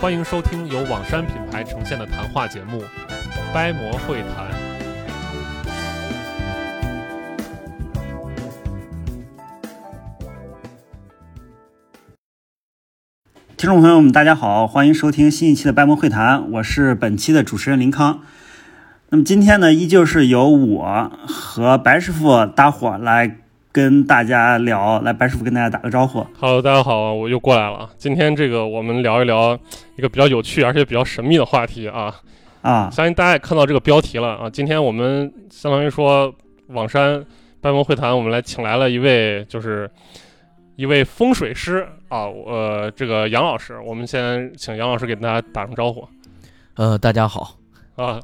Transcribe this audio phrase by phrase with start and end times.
[0.00, 2.80] 欢迎收听由网山品牌呈现的谈话节目
[3.52, 4.50] 《掰馍会谈》。
[13.58, 18.22] 听众朋友们，大家好，欢迎收听新一期的掰馍会谈，我是本期的主持人林康。
[19.10, 23.36] 那么今天呢，依旧是由我和白师傅搭伙来
[23.72, 26.26] 跟大家聊，来白师傅跟大家打个招呼。
[26.36, 27.88] Hello，大家好，我又过来了。
[27.96, 29.56] 今天这个我们聊一聊
[29.96, 32.12] 一个比较有趣而且比较神秘的话题啊。
[32.62, 34.50] 啊，相信大家也看到这个标题了啊。
[34.50, 36.34] 今天我们相当于说
[36.68, 37.24] 网山
[37.60, 39.88] 掰馍会谈，我们来请来了一位就是
[40.74, 43.78] 一位风水师啊，呃，这个杨老师。
[43.86, 46.06] 我们先请杨老师给大家打声招呼。
[46.74, 47.54] 呃，大家好，
[47.96, 48.18] 啊，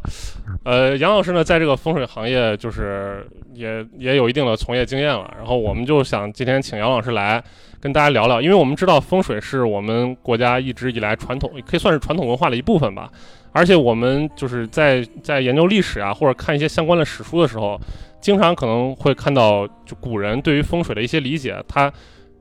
[0.65, 5.31] 呃，杨老师呢，在这个风水行业就是也也有一定的从业经验了。
[5.37, 7.43] 然后我们就想今天请杨老师来
[7.79, 13.11] 跟大家聊聊，因为我们知道风水是我们国家一直以来传统，可以算是传统文化的一部分吧。
[13.53, 17.79] 而且我们就是在在研究历史啊，或者看一些相关的史书的时候，
[18.21, 21.93] 经常可能会看到就古人对于风水的一些理解，它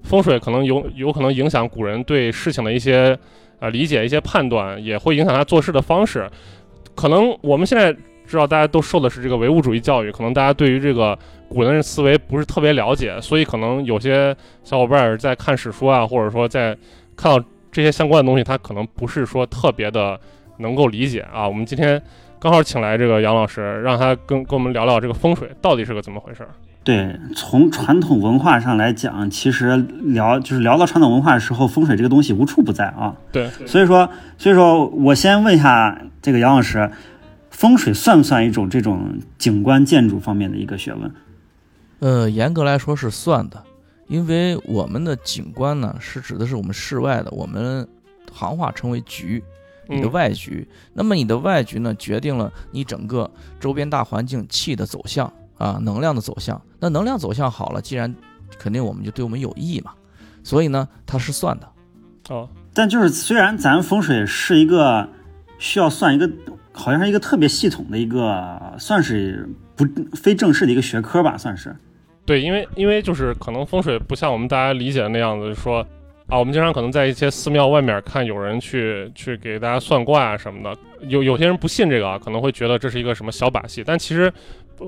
[0.03, 3.17] 风水可能有有可能影响古人对事情的一些
[3.59, 6.29] 呃理解、一些判断，也会影响他做事的方式。
[6.95, 16.75] 可能我们现在知道大家都受的是这个唯物主义教育，可能大家对于这个古人思维不是特别了解，所以可能有些小伙伴儿在看史书啊，或者说在
[17.15, 20.19] 看到这些相关的东西，他可能不是说特别的
[20.57, 21.47] 能够理解啊。
[21.47, 22.01] 我们今天
[22.39, 26.49] 刚好请来这个杨老师，让他跟跟我们聊聊这个风水到底是个怎么回事儿。
[26.85, 33.15] 对，从传统文化上来讲，其实聊就是聊到传统文化的时候，风水这个东西无处不在啊。
[33.31, 36.91] 对，所以说，所以说我先问一下这个杨老师，
[37.49, 41.11] 风水算不算一种这种景观建筑方面的一个学问？
[42.01, 43.63] 呃，严格来说是算的，
[44.07, 47.87] 因为我们的景观呢是指的是我们室外的，我们
[48.31, 49.43] 行话称为局，
[49.89, 50.67] 你的嗯外局。
[50.93, 56.61] 那么你的外局呢，决定了你整个周边大环境气的走向啊，能量的走向。
[56.79, 58.13] 那能量走向好了，既然
[58.59, 59.91] 肯定我们就对我们有益嘛，
[60.43, 61.67] 所以呢，它是算的。
[62.29, 65.07] 哦，但就是虽然咱风水是一个
[65.59, 66.29] 需要算一个，
[66.73, 71.75] 好像是一个特别系统的一个，算是不非正式的一个学科吧，算是。
[72.25, 75.85] 对，因为因为就是可能风水不像我们大家理解的那样子，说
[76.27, 84.31] 啊，我们经常可能在一些寺庙外面看有人去去给大家算卦啊什么的，有有些人不信这个啊，可能会觉得这是一个什么小把戏，但其实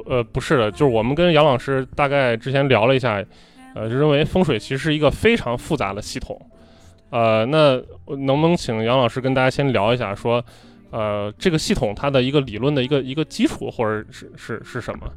[0.07, 3.23] 呃不是的，就是我们跟杨老师大概之前聊了一下，
[3.75, 6.41] 呃，就认为风水其实是一个非常复杂的系统，
[7.11, 7.79] 呃，那
[8.15, 10.43] 能不能请杨老师跟大家先聊一下，说
[10.89, 15.07] 呃这个系统它的一个理论的一个一个基础或者是是是什么？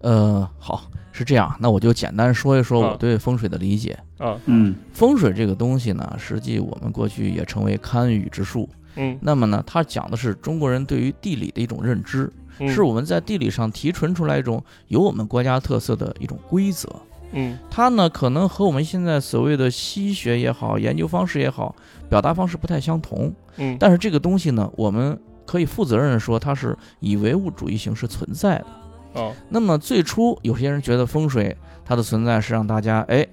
[0.00, 3.98] 呃，好，是这样，那我就简单说一说啊我对风水的理解。
[4.18, 8.68] 啊，嗯风水这个东西呢，实际我们过去也称为堪舆之术。
[8.96, 16.88] 嗯，那么呢，它讲的是中国人对于地理的一种认知，嗯是我们在地理上提纯出来一种有我们国家特色的一种规则。
[17.32, 21.74] 嗯它呢，可能和我们现在所谓的西学也好，研究方式也好，
[22.08, 23.32] 表达方式不太相同。
[23.56, 28.66] 嗯，但是这个东西呢，我们可以负责任地说，它是以唯物主义形式存在的。
[29.14, 33.26] 哦，那么最初有些人觉得风水它的存在是让大家哎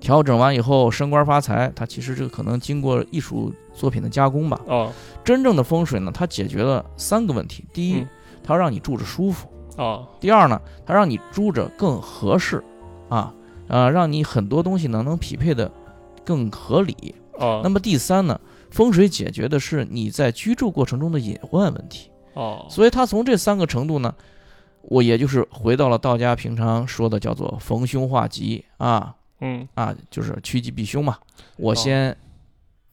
[0.00, 4.60] 调整完以后升官发财，它其实这个可能经过艺术作品的加工吧。
[4.66, 4.92] 哦。
[5.24, 8.08] 真正的风水呢，它解决了三个问题：第一嗯，
[8.42, 10.06] 它让你住着舒服；哦。
[10.20, 12.62] 第二呢，它让你住着更合适，
[13.08, 13.34] 啊
[13.66, 15.70] 啊，让你很多东西呢能匹配的
[16.24, 17.14] 更合理。
[17.38, 18.38] 哦，那么第三呢，
[18.70, 22.10] 风水解决的是你在居住过程中的隐患问题。
[22.34, 22.66] 哦。
[22.68, 24.14] 所以它从这三个程度呢，
[24.88, 31.18] 我也就是回到了道家平常说的叫做逢凶化吉啊嗯啊，就是趋吉避凶嘛。
[31.56, 32.16] 我哦先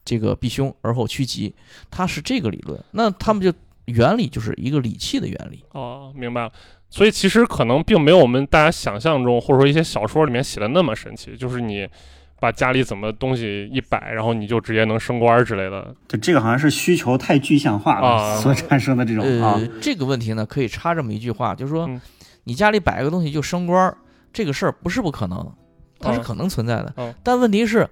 [0.04, 1.54] 这个避凶，而后趋吉，
[1.90, 2.82] 它是这个理论。
[2.90, 3.52] 那他们就
[3.86, 5.64] 原理就是一个理气的原理。
[5.72, 6.52] 哦，明白了。
[6.90, 11.88] 所以其实可能并没有我们大家想象中，或者说一些小说里面写的那么神奇，就是你
[12.42, 15.94] 把家里怎么东西一摆，然后你就直接能升官儿之类的。
[16.08, 22.00] 就这个好像是需求太具象化了、啊所产生的这种啊呃，这个问题呢，可以插这么一句话，就是说嗯，
[22.42, 23.96] 你家里摆个东西就升官儿，
[24.32, 25.52] 这个事儿不是不可能，
[26.00, 27.14] 它是哦可能存在的哦。
[27.22, 27.88] 但问题是，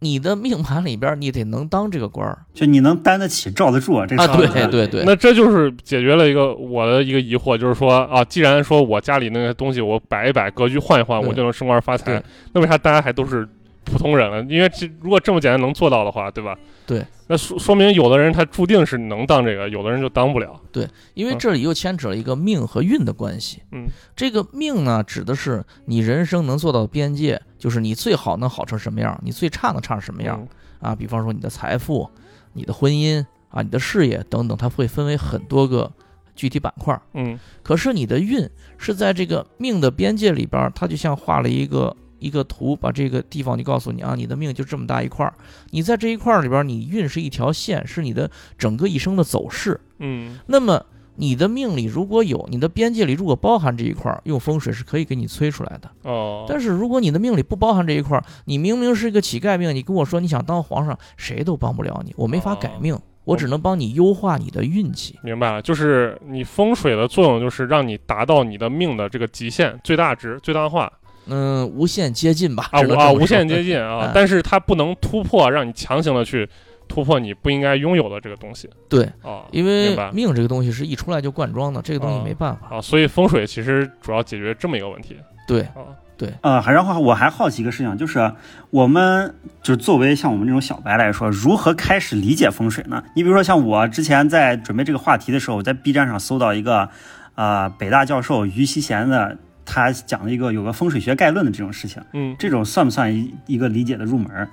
[0.00, 4.36] 你的命盘里边儿你得能当这个官儿就你能担得起、罩得住啊，这个啊。
[4.36, 13.48] 对事儿对对，那这就是解决了一个我的一个疑惑，就是说啊，既然说我家里那个东西我摆一摆，格局换一换，我就能升官发财，那为啥大家还都是
[13.88, 14.40] 普通人了？
[14.42, 16.56] 因为这如果这么简单能做到的话，对吧？
[16.86, 20.58] 对，那说说明有的人他注定是能当这个，有的人就当不了。
[20.70, 23.62] 对因为嗯这里又牵扯了一个命和运的关系。
[23.72, 30.38] 嗯，这个命呢，指的是你人生能做到的边界，就是你最好能好成什么样，你最差能差成什么样
[30.80, 30.94] 嗯啊。
[30.94, 32.08] 比方说你的财富
[32.52, 35.90] 你的婚姻啊、你的事业等等，它会分为很多个
[36.36, 36.98] 具体板块。
[37.14, 45.34] 嗯可是你的运是在这个命的边界里边，它就像画了一个一个图，把这个地方就告诉你啊，你的命就这么大一块儿，
[45.70, 49.80] 你在这一块儿里边儿，你运是一条线，是你的整个一生的走势。
[49.98, 50.84] 嗯那么
[51.16, 55.90] 你的命里如果有，你的边界里如果包含这一块儿，用风水是可以给你催出来的。
[56.04, 65.18] 哦，但是如果你的命里不包含这一块儿，你明明是一个乞丐命，你跟我说你想当皇上，谁都帮不了你，我没法改命，我只能帮你优化你的运气。
[65.24, 70.92] 明白了，就是你风水的作用就是让你达到你的命的这个极限最大值最大化
[71.28, 72.80] 嗯，无限接近吧，啊
[73.12, 76.48] 无限接近 啊嗯，但是它不能突破，让你强行的去
[76.88, 82.76] 突破你不应该拥有的这个东西对，啊，因为命这个东西是一出来就灌装的，这个东西哦没办法。
[82.76, 85.16] 啊，所以风水其实主要解决这么一个问题
[85.46, 85.96] 对，啊，
[86.40, 88.32] 呃，还然后我还好奇一个事情，就是
[88.70, 93.02] 我们就是作为像我们这种小白来说，如何开始理解风水呢？
[93.14, 96.88] 你比如说像我之前在准备这个话题的时候，我在 B 站上搜到一个，
[97.34, 99.38] 呃，北大教授于希贤的，
[99.70, 104.48] 他讲了一个有个风水学概论的这种事情，嗯这种算不算一一个理解的入门儿？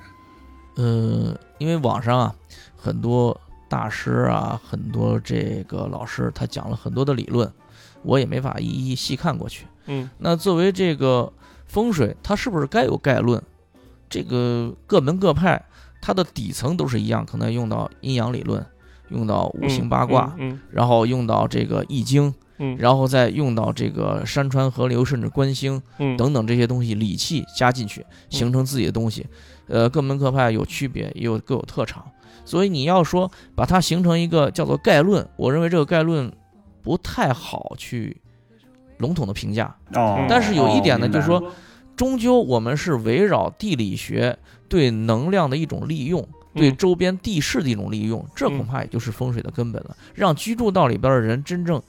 [0.76, 2.36] 呃，因为网上啊，
[2.76, 3.40] 很多
[3.70, 7.50] 大师啊，很多这个老师他讲了很多的理论，
[8.04, 9.66] 我也没法一一细看过去。
[9.88, 11.32] 嗯那作为这个
[11.66, 13.42] 风水，它是不是该有概论？
[14.10, 15.64] 这个各门各派，
[16.02, 18.66] 它的底层都是一样，可能用到阴阳理论，
[19.10, 29.26] 用到五行八卦，嗯然后用到这个易经，嗯然后再用到这个山川河流，甚至观星嗯等等这些东西，理气加进去，形成自己的东西。
[29.68, 32.06] 呃，各门各派有区别，也有各有特长。
[32.46, 36.32] 所以你要说把它形成一个叫做概论，我认为这个概论
[36.84, 38.16] 不太好去
[39.00, 39.76] 笼统的评价。
[39.96, 41.52] 哦，但是有一点呢就是说
[41.96, 44.38] 终究我们是围绕地理学
[44.70, 46.22] 对能量的一种利用，
[46.54, 49.98] 对嗯周边地势的一种利用，这恐怕也就是风水的根本了。
[50.14, 51.82] 让居住到里边的人真正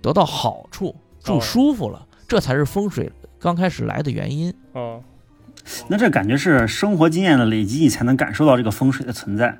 [0.00, 4.52] 得到好处，住哦舒服了，这才是风水刚开始来的原因。
[4.72, 5.02] 哦
[5.88, 9.58] 那这感觉是生活经验的累积，你才能感受到这个风水的存在。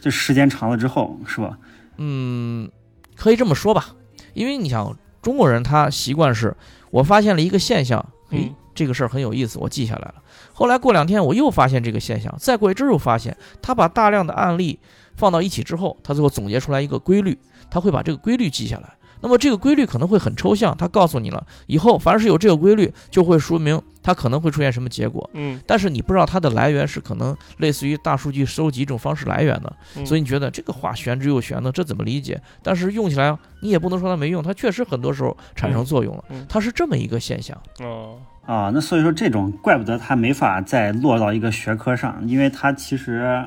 [0.00, 1.58] 就时间长了之后，是吧？
[1.98, 2.68] 嗯，
[3.14, 3.94] 可以这么说吧，
[4.34, 6.56] 因为你想中国人他习惯是，
[6.90, 8.00] 我发现了一个现象，
[8.30, 10.14] 诶嗯，这个事儿很有意思，我记下来了。
[10.52, 14.80] 后来过两天我又发现这个现象，再过一阵儿又发现，他把大量的案例
[15.14, 17.38] 放到一起之后，他最后总结出来一个规律，
[17.70, 18.96] 他会把这个规律记下来。
[19.22, 25.30] 那么这个规律可能会很抽象，它告诉你了，以后凡是有这个规律，就会说明它可能会出现什么结果。
[25.34, 32.40] 嗯但是你不知道它的来源是可能类似于大数据收集这种方式来源的，嗯所以你觉得这个话玄之又玄的，这怎么理解？
[32.62, 37.56] 但是用起来你也不能说它没用，它确实很多时候产生作用了它是这么一个现象。
[37.80, 43.40] 哦啊，那所以说这种怪不得它没法再落到一个学科上，因为它其实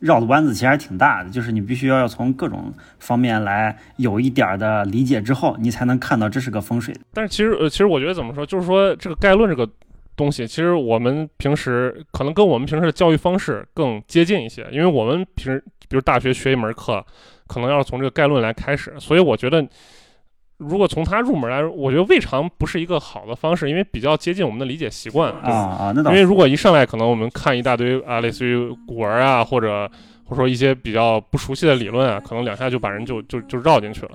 [0.00, 6.94] 绕的弯子其实还挺大的，就是你必须要要从各种方面来有一点的理解之后，你才能看到这是个风水。
[7.12, 9.70] 但是其实，呃，其实我觉得怎么说，就是说这个概论这个
[10.16, 17.04] 东西，其实我们平时可能跟我们平时的教育方式更接近一些，因为我们平时比如大学学一门课，
[17.46, 19.66] 可能要从这个概论来开始，所以我觉得。
[20.60, 25.84] 如果从他入门来说，我觉得未尝不是一个好的方式，因为比较接近我们的理解习惯，对啊吧？
[25.86, 29.90] 啊，那倒是因为如果一上来可能我们看一大堆啊，类似于古文啊，或者
[30.24, 34.10] 或者说一些比较不熟悉的理论啊，可能两下就把人就就就绕进去了，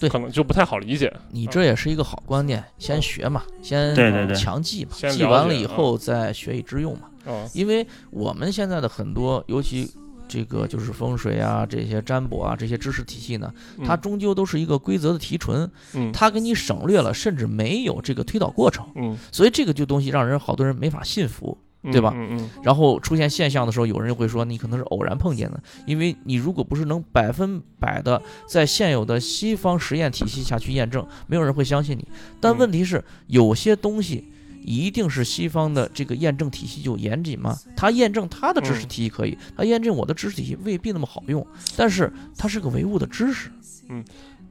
[0.00, 1.12] 对可能就不太好理解。
[1.30, 7.02] 你这也是一个好观念，先学嘛，先对对对强记嘛，记完了以后再学以致用嘛。
[7.26, 9.92] 哦，因为我们现在的很多，尤其
[10.28, 13.52] 这个就是风水啊，这些占卜啊，这些知识体系呢，
[13.84, 16.12] 它嗯终究都是一个规则的提纯，嗯。
[16.12, 19.16] 它给你省略了，甚至没有这个推导过程，嗯。
[19.32, 21.56] 所以这个就东西让人好多人没法信服。
[21.84, 22.12] 嗯对吧？
[22.16, 22.50] 嗯嗯。
[22.64, 32.06] 然后出现现象的时候，有人会说你可能是偶然碰见的，因为你如果不是能百分百的在现有的西方实验体系下去验证，没有人会相信你。
[32.40, 32.58] 但嗯。
[32.58, 34.24] 问题是，有些东西
[34.68, 37.58] 一定是西方的这个验证体系就严谨吗？
[37.74, 41.44] 他验证他的知识嗯体系可以，他验证我的知识体系未必那么好用，
[41.74, 43.50] 但是它是个唯物的知识。
[43.88, 44.04] 嗯，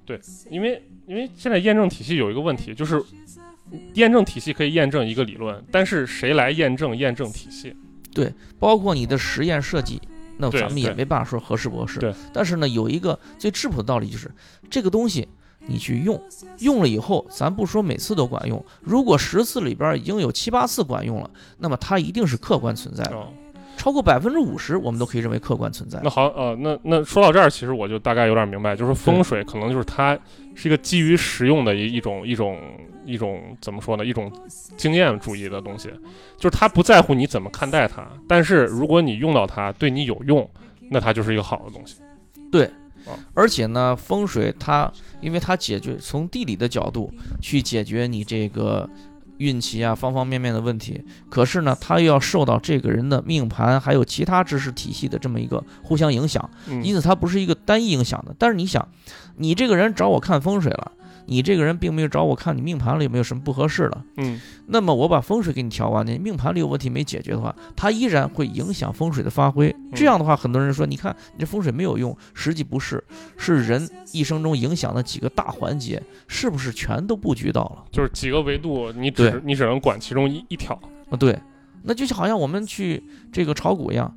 [0.05, 0.19] 对
[0.49, 2.99] 因为因为现在验证体系有一个问题，就是
[3.93, 7.75] 验证体系可以验证一个理论，但是谁来验证验证体系？
[8.13, 10.01] 对包括你的实验设计，
[10.37, 11.99] 那咱们也没办法说合适不合适。
[11.99, 14.31] 对但是呢，有一个最质朴的道理就是，
[14.69, 15.27] 这个东西
[15.67, 16.21] 你去用，
[16.59, 23.15] 用了以后，咱不说每次都管用，如果十次里边已经有七八次管用了，那么它一定是客观存在的。
[23.15, 23.27] 哦，
[23.77, 26.09] 超过百分之五十，我们都可以认为客观存在那。
[26.09, 30.17] 好，呃，那那说到这儿，其实我就大概有点明白，就是风水可能就是它
[30.55, 32.57] 是一个基于实用的一一种一种
[33.05, 34.03] 一种怎么说呢？
[34.03, 34.31] 一种
[34.75, 35.89] 经验主义的东西，
[36.37, 40.49] 就是它不在乎你怎么看待它，但是如果你用到它对你有用，
[40.89, 41.97] 那它就是一个好的东西。
[43.33, 47.11] 而且呢，风水它因为它解决从地理的角度
[47.41, 48.89] 去解决你这个
[49.37, 58.35] 运气啊方方面面的问题，可是呢，它又要受到这个人的命盘还有其他知识体系的这么一个互相影响，嗯因此它不是一个单一影响的。
[58.39, 58.87] 但是你想，
[59.35, 60.91] 你这个人找我看风水了，
[61.27, 69.75] 你这个人并没有找我看你命盘里有没有什么不合适的，嗯，那么我把风水给你调完，你命盘里有问题没解决的话，它依然会影响风水的发挥。
[69.93, 73.03] 这样的话，很多人说，你看你这风水没有用，实际不是，
[73.37, 77.83] 是人一生中影响的几个大环节，是不是全都布局到了？
[77.91, 80.73] 就是几个维度，你只你只能管其中一一条。
[81.09, 81.37] 啊，对，
[81.83, 84.15] 那就好像我们去这个炒股一样，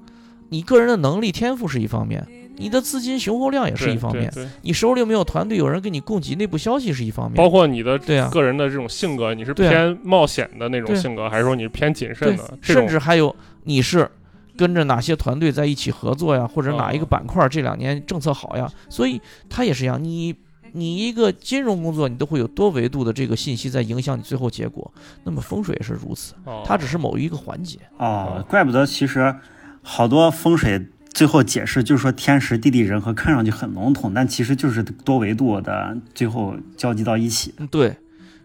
[0.48, 2.26] 你个人的能力天赋是一方面，
[2.60, 4.30] 你的资金雄厚量也是一方面，
[4.62, 14.08] 你手里有没有团队，有人给你供给内部消息是一方面，包括你的对啊，个人的这种性格，你是偏冒险的那种性格，还是说你是偏谨慎的？，甚至还有你是
[14.56, 20.36] 跟着哪些团队在一起合作呀，或者哪一个哦板块这两年政策好呀，所以它也是一样，你。
[20.72, 24.88] 你一个金融工作，你都会有多维度的这个信息在影响你最后结果。
[25.24, 27.76] 那么风水也是如此，哦它只是某一个环节。
[27.96, 29.34] 哦，怪不得其实
[29.82, 30.80] 好多风水
[31.12, 37.54] 最后解释就是说天时地利人和，看上去很笼统，但其实就是多维度的，最后交集到一起。
[37.58, 37.96] 嗯，对。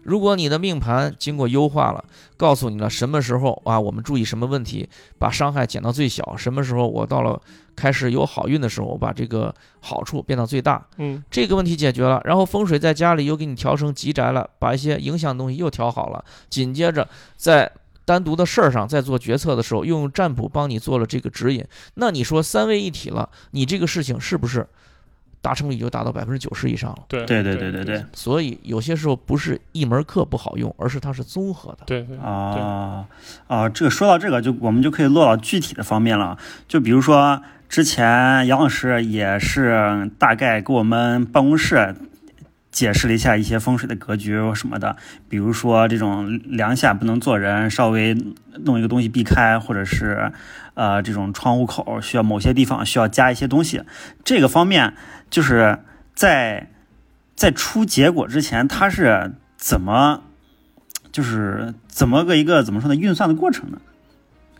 [0.02, 2.04] 如果你的命盘经过优化了，
[2.36, 7.42] 告诉你了什么时候啊，我们注意什么问题，把伤害减到最小；什么时候我到了
[7.74, 10.86] 开始有好运的时候，我把这个好处变到最大。
[10.98, 17.72] 嗯这个问题解决了，然后风水在家里又给你调成吉宅了，把一些影响的东西又调好了，紧接着在
[18.06, 21.62] 单独的事儿上在做决策的时候，又用占卜帮你做了这个指引。
[21.94, 24.66] 那你说三位一体了，你这个事情是不是
[25.42, 26.98] 达成率就达到百分之九十以上了？
[27.08, 31.78] 对对对对对对对所以有些时候不是一门课不好用，而是它是综合的。
[31.84, 33.06] 对对啊
[33.48, 36.38] 啊，这个说到这个，就我们就可以落到具体的方面了。
[36.66, 41.94] 就比如说，之前杨老师也是大概给我们办公室
[42.76, 44.98] 解释了一下一些风水的格局什么的，
[45.30, 48.14] 比如说这种梁下不能坐人，稍微
[48.64, 50.30] 弄一个东西避开，或者是
[50.74, 53.80] 呃这种窗户口需要某些地方需要加一些东西。
[54.24, 54.92] 这个方面
[55.30, 55.78] 就是
[56.14, 56.68] 在
[57.34, 60.24] 在出结果之前，它是怎么
[61.10, 63.80] 就是怎么个一个怎么说呢运算的过程呢？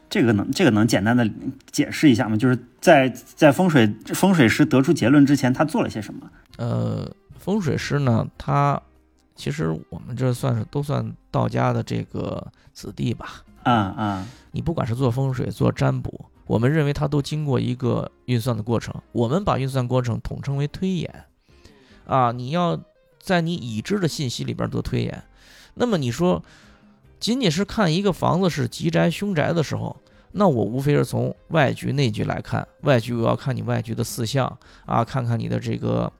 [0.08, 1.28] 这个能这个能简单的
[1.70, 2.38] 解释一下吗？
[2.38, 6.30] 就是在在风水风水师得出结论之前，他做了些什么？
[6.56, 7.14] 呃，
[7.47, 8.83] 风水师呢，他
[9.37, 13.45] 其实我们这算是都算道家的这个子弟吧。
[13.62, 18.93] 嗯嗯你不管是做风水、做占卜，我们认为它都经过一个运算的过程。
[19.12, 21.25] 我们把运算过程统称为推演。
[22.05, 22.81] 啊，你要
[23.21, 25.23] 在你已知的信息里边做推演。
[25.75, 26.43] 那么你说，
[27.21, 29.97] 仅仅是看一个房子是吉宅、凶宅的时候，
[30.33, 32.67] 那我无非是从外局、内局来看。
[32.83, 36.12] 外局我要看你外局的四象啊，看看你的这个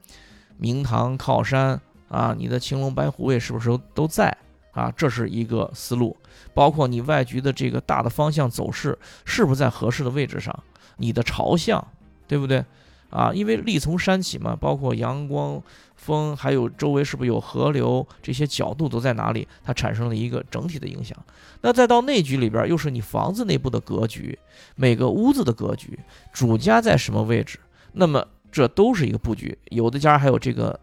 [0.57, 4.35] 明堂靠山啊，你的青龙白虎位是不是都都在
[4.71, 4.91] 啊？
[4.95, 6.15] 这是一个思路。
[6.53, 10.63] 包括你外局的这个大的方向走势是不是在合适的位置上，
[10.97, 11.85] 你的朝向，
[12.27, 12.63] 对不对？
[13.09, 15.61] 啊，因为力从山起嘛，包括阳光、
[15.95, 21.17] 风，还有周围是不是有河流，这些角度都在哪里，它产生了一个整体的影响。
[21.61, 24.37] 那再到内局里边，又是你房子内部的格局，
[24.75, 25.97] 每个屋子的格局，
[26.33, 27.57] 主家在什么位置，
[27.93, 29.55] 那么这都是一个布局。
[29.69, 30.79] 有的家还有这个，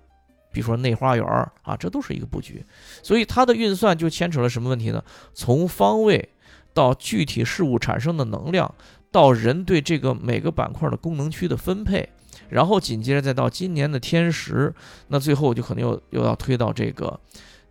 [0.53, 1.27] 比如说内花园
[1.63, 2.65] 啊，这都是一个布局。
[3.03, 5.03] 所以它的运算就牵扯了什么问题呢？
[5.33, 6.29] 从方位
[6.73, 8.73] 到具体事物产生的能量，
[9.11, 12.09] 到人对这个每个板块的功能区的分配，
[12.49, 14.73] 然后紧接着再到今年的天时，
[15.09, 17.19] 那最后就可能又又要推到这个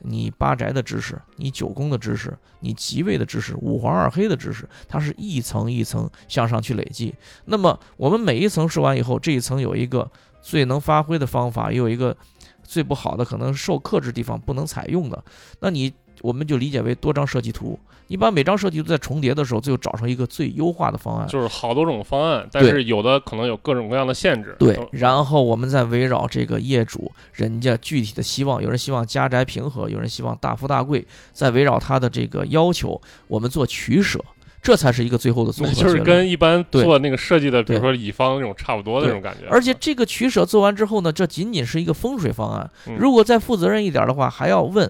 [0.04, 7.16] 你八宅的知识，你九宫的知识，你吉位的知识，五黄二黑的知识，它是一层一层向上去累积。
[7.46, 12.16] 那么我们每一层说完以后，这一层有一个最能发挥的方法，也有一个
[12.62, 15.24] 最不好的，可能受克制地方不能采用的，
[15.62, 17.80] 那你我们就理解为多张设计图。
[18.14, 21.28] 你把每张设计都在重叠的时候，最后找出一个最优化的方案。
[21.28, 24.56] 就是好多种方案，但是有的可能有各种各样的限制。
[24.60, 34.24] 对，然后我们再围绕这个业主人家具体的希望，有人希望家宅平和，有人希望大富大贵，再围绕他的这个要求，我们做取舍，
[34.62, 35.98] 这才是一个最后的综合就是。
[36.04, 39.48] 跟一般做那个设计的，比如说乙方那种差不多的那种感觉。
[39.50, 42.70] 而且这个取舍做完之后呢，这仅仅是一个风水方案。
[42.86, 44.88] 嗯如果再负责任一点的话，还要问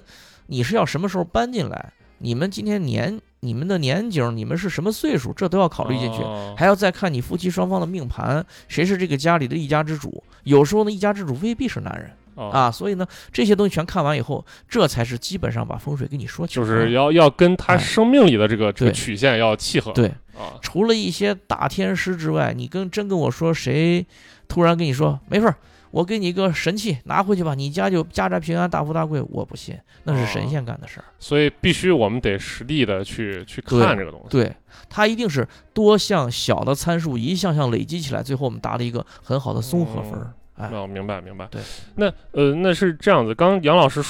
[0.48, 6.22] 你是要什么时候搬进来，你们今天年、你们的年景、你们是什么岁数，这都要考虑进去。
[6.22, 10.24] 哦还要再看你夫妻双方的命盘，谁是这个家里的一家之主。
[10.44, 12.72] 有时候呢，一家之主未必是男人，啊，啊。
[12.72, 16.80] 所以呢，这些东西全看完以后，这才是基本上把风水给你说清就楚就。
[16.80, 19.92] 是要要跟他哎生命里的这个这个曲线要契合。
[19.92, 24.06] 对，啊，除了一些大天师之外，你跟真跟我说谁
[24.48, 25.56] 突然跟你说没事儿，
[25.94, 31.06] 我给你一个神器拿回去吧，你家就家宅平安，大富大贵，我不信，那是神仙干的事儿。
[31.20, 34.30] 所以必须我们得实地的去去看这个东西。
[34.32, 34.52] 对，
[34.90, 40.34] 它一定是多项小的参数一项项累积起来，最后我们达了一个很好的综合分儿。
[40.56, 41.46] 哎，哦，明白明白。
[41.52, 41.62] 对，
[41.98, 43.36] 那呃，那是这样子。
[43.36, 44.02] 刚杨老师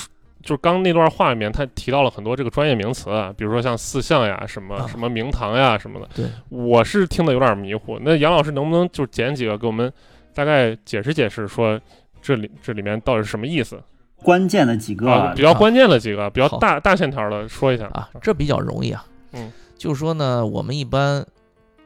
[0.42, 6.08] 就是刚那段话里面，他提到了很多这个专业名词啊，比如说像四象呀、什么、啊什么明堂呀什么的。
[6.16, 8.00] 对，我是听得有点迷糊。
[8.02, 9.92] 那杨老师能不能就捡几个给我们
[10.34, 11.80] 大概解释解释，说
[12.22, 13.82] 这里这里面到底是什么意思？
[14.22, 19.06] 关键的几个、啊，比较关键的几个，比较大大线条的说一下啊，这比较容易啊。
[19.34, 21.26] 嗯，就是说呢，我们一般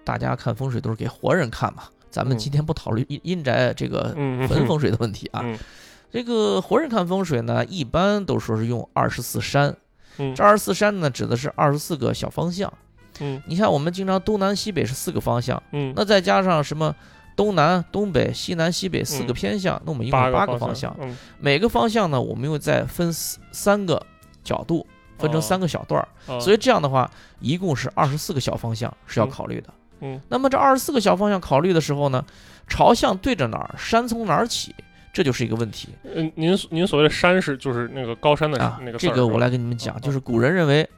[0.04, 5.42] 大家看风水都是给活人看嘛，咱们嗯今天不讨论阴阴宅这个嗯风水的问题啊。
[5.44, 5.58] 嗯
[6.10, 9.75] 这个活人看风水呢，一般都说是用二十四山。
[10.20, 12.72] 嗯这二十四山呢，指的是二十四个小方向。
[13.20, 16.96] 嗯你像，我们经常东南西北是四个方向，嗯，那再加上什么
[17.38, 20.94] 东南、东北、西南、西北四个嗯偏向，那我们一共八个方方向。
[21.00, 24.06] 嗯每个方向呢，我们又再分四三个
[24.44, 24.86] 角度，
[25.20, 26.08] 分成哦三个小段儿。
[26.34, 29.70] 啊所以这样的话，一共是二十四个小方向是要嗯考虑的。
[30.01, 32.25] 嗯那么这二十四个小方向考虑的时候呢，
[32.67, 34.74] 朝向对着哪儿，山从哪儿起，
[35.13, 38.98] 这就是一个问题嗯，您您所谓的山是就是那个高山的啊那个。
[38.98, 40.89] 这个我来跟你们讲，嗯就是古人认为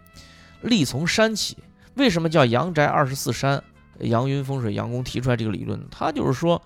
[0.61, 1.57] 力从山起。
[1.95, 3.61] 为什么叫阳宅二十四山？
[4.01, 6.61] 杨云风水杨工提出来这个理论，他就是说，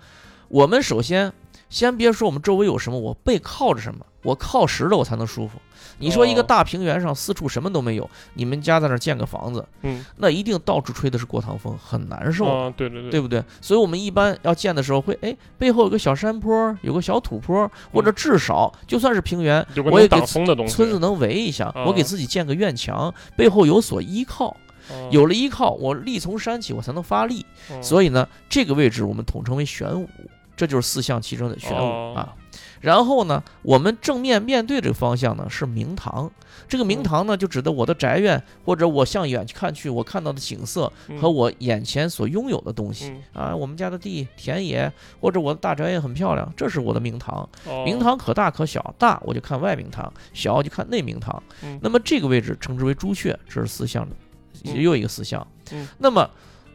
[0.47, 1.31] 我们首先
[1.69, 5.59] 先别说我们周围有什么，我背靠着什么，我靠实了我才能舒服。
[5.99, 12.45] 你说一个哦大平原上四处什么都没有，你们家在那儿建个房子，嗯，那一定到处吹的是过堂风，很难受。
[12.45, 13.43] 啊，对对对对不对？
[13.61, 24.62] 所以我们一般要建的时候会，哎，背后有个小山坡，有个小土坡，或者至少就算是平原，我也给村子能围一下，啊我给自己建个院墙，背后有所依靠，啊
[25.11, 27.45] 有了依靠，我力从山起，我才能发力。
[27.69, 30.07] 嗯所以呢，这个位置我们统称为玄武，
[30.55, 32.35] 这就是四象其中的玄武哦啊。
[32.81, 36.29] 然后呢，我们正面面对这个方向呢是明堂，
[36.67, 43.09] 这个明嗯堂呢就指的我的宅院，或者我向远去看去我看到的景色嗯和我眼前所拥有的东西。
[43.33, 44.91] 嗯啊，我们家的地、田野，
[45.21, 47.49] 或者我的大宅院很漂亮，这是我的明堂。
[47.65, 51.41] 哦明堂可大可小，大我就看外明堂，小就看内明堂。
[51.63, 54.22] 嗯那么这个位置称之为朱雀，这是四象的，嗯
[54.63, 55.45] 又一个四象。
[55.71, 56.29] 嗯那么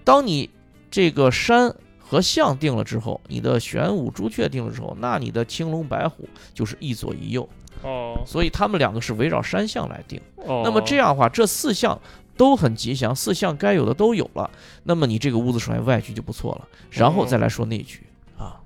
[0.04, 0.48] 当你
[0.90, 7.46] 这个山和象定了之后，你的玄武、朱雀定了之后，那你的青龙、白虎就是一左一右，
[7.82, 10.20] 哦所以他们两个是围绕山象来定。
[10.36, 12.00] 哦，那么这样的话，这四象
[12.36, 14.50] 都很吉祥，四象该有的都有了，
[14.84, 18.02] 那么你这个屋子首先外局就不错了，然后再来说内局
[18.38, 18.58] 啊。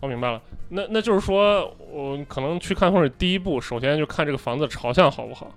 [0.00, 5.54] 我明白了，那那就是说，我可能去看风水第一步，首先就看这个房子朝向好不好，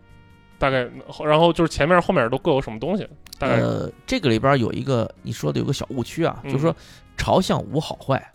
[0.64, 0.88] 大概，
[1.26, 3.06] 然后就是前面后面都各有什么东西，
[3.38, 6.50] 大概，呃，这个里边有一个你说的有个小误区啊，嗯。
[6.50, 6.74] 就是说
[7.18, 8.32] 朝向无好坏，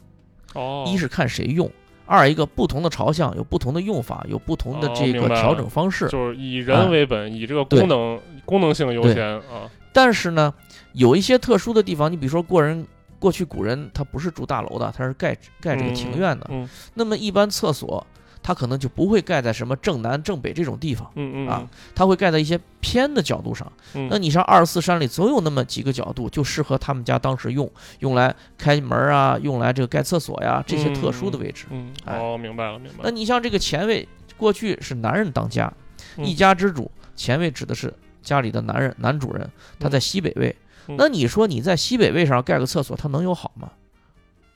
[0.52, 1.70] 哦，一是看谁用，
[2.04, 6.06] 二一个不同的朝向有不同的用法，有不同的哦这个调整方式。
[6.08, 6.66] 就是以啊。
[6.66, 10.52] 人为本，以这个功能功能性优先啊，但是呢，
[10.92, 12.86] 有一些特殊的地方，你比如说过人。
[13.20, 16.46] 过去古人他不是住大楼的，他是盖盖这个庭院的。
[16.50, 16.68] 嗯。
[16.94, 18.06] 那么一般厕所，
[18.42, 23.70] 他可能就不会盖在什么正南正北这种地方，嗯嗯啊，他会盖在一些偏的角度上。
[23.94, 27.70] 嗯，那你上二十四山里，总有那么几个角度，就适合他们家当时用，
[28.00, 31.66] 用来开门啊，用来这个盖厕所呀，这些特殊的位置。
[31.70, 35.72] 嗯，哎哦，明白了明白了，那你像这个前卫，过去是男人当家，
[36.16, 40.48] 嗯一家之主，前卫指的是家里的男人，男主人，他在西北位。
[40.88, 43.70] 嗯那你说你在西北位上盖个厕所，他能有好吗？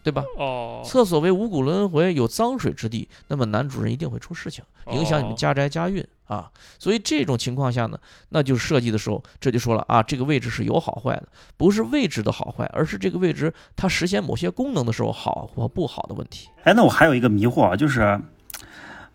[0.02, 0.24] 对吧？
[0.36, 6.50] 哦，厕所为五谷轮回，有脏水之地，那么男主人一定会出事情，影响你们哦家宅家运啊。
[6.78, 7.98] 所以这种情况下呢，
[8.30, 16.48] 那就设计的时候，这就说了啊，这个位置是有好坏的，不是位置的好坏，而是这个位置它实现某些功能的时候好或不好的问题。
[16.64, 18.20] 哎，那我还有一个迷惑啊，就是，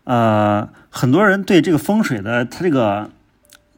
[0.04, 3.10] 呃，很多人对这个风水的他这个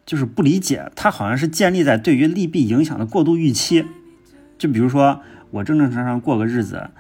[0.07, 3.85] 就是不理解，它好像是建立在对于利弊影响的过度预期。
[4.59, 5.21] 就比如说
[5.51, 6.91] 我正正常常过个日子，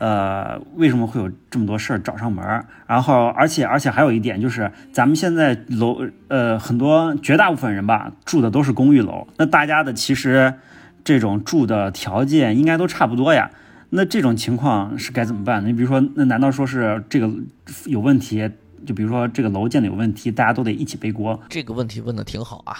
[0.00, 2.64] 呃，为什么会有这么多事儿找上门儿？
[2.86, 10.54] 然后，而且而且还有一点就是，咱们现在楼呃很多绝大部分人吧住的都是公寓楼，那大家的其实
[11.04, 13.50] 这种住的条件应该都差不多呀。
[13.90, 15.68] 那这种情况是该怎么办呢？
[15.68, 17.30] 你比如说，那难道说是这个
[17.84, 18.50] 有问题？
[18.86, 21.38] 就比如说这个楼建的有问题，大家都得一起背锅？
[21.50, 22.74] 这个问题问的挺好啊，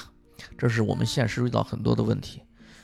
[0.56, 2.40] 这是我们现实遇到很多的问题。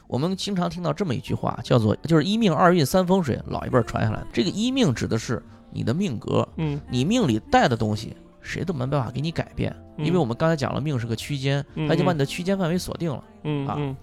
[0.09, 4.27] 我们经常听到这么一句话，叫做就是一命二运三风水，老一辈儿传下来的。
[4.33, 5.43] 这个一命指的是
[5.73, 13.17] 你的命格，嗯你命里带的东西，谁都没办法给你改变，因为嗯我们刚才讲了，命是个区间，嗯它已经把你的区间范围锁定了。
[13.17, 13.97] 啊嗯嗯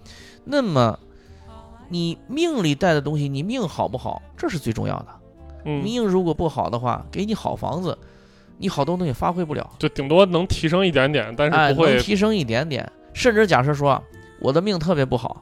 [0.45, 0.99] 那么，
[1.89, 5.07] 你命里带的东西，你命好不好，这是最重要的。
[5.65, 7.97] 嗯，命如果不好的话，给你好房子，
[8.57, 12.89] 你好多东西发挥不了，就顶多能提升一点点，但哎，是不会能提升一点点。
[13.13, 14.01] 甚至假设说
[14.41, 15.41] 我的命特别不好，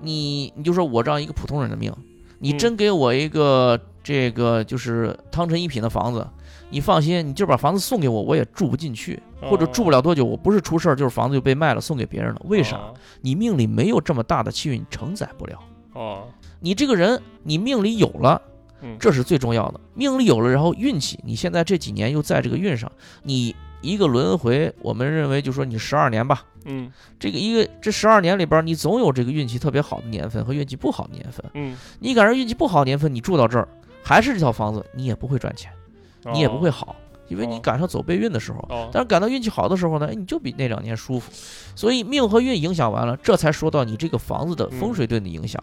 [0.00, 1.92] 你你就说我这样一个普通人的命，
[2.38, 6.26] 你嗯真给我一个这个就是汤臣一品的房子，
[6.70, 12.42] 你放心，你就把房子送给我，我也住不进去，或者住不了多久，我不是出事儿就是房子就被卖了送给别人了。
[12.44, 12.76] 为啥？
[12.76, 15.58] 哦你命里没有这么大的气运承载不了。
[15.94, 16.28] 哦，
[16.60, 18.40] 你这个人，你命里有了，
[18.82, 19.80] 嗯这是最重要的。
[19.94, 22.92] 命里有了，然后运气，你现在这几年又在这个运上，
[23.24, 23.56] 你
[23.86, 31.44] 一个轮回，我们认为就说你十二年吧，嗯这个一个这十二年里边，你总有这个运气特别好的年份和运气不好的年份。
[31.54, 33.68] 嗯，你赶上运气不好的年份，你住到这儿
[34.02, 35.70] 还是这套房子，你也不会赚钱，
[36.32, 36.96] 你也不会好，
[37.28, 38.58] 因为你哦赶上走背运的时候。
[38.68, 41.30] 哦，但是赶到运气好的时候呢，哎，你就比那两年舒服。
[41.74, 45.62] 所以命和运影响完了，这才说到你这个房子的风水对你影响。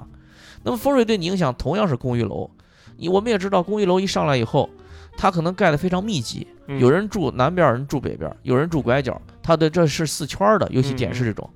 [0.63, 2.49] 那么风水对你影响同样是公寓楼，
[2.95, 4.69] 你我们也知道，公寓楼一上来以后，
[5.15, 11.49] 它可能盖得非常密集，嗯有人住南边，有人住北边，有人住拐角，它的这是四圈的，尤其点式这种。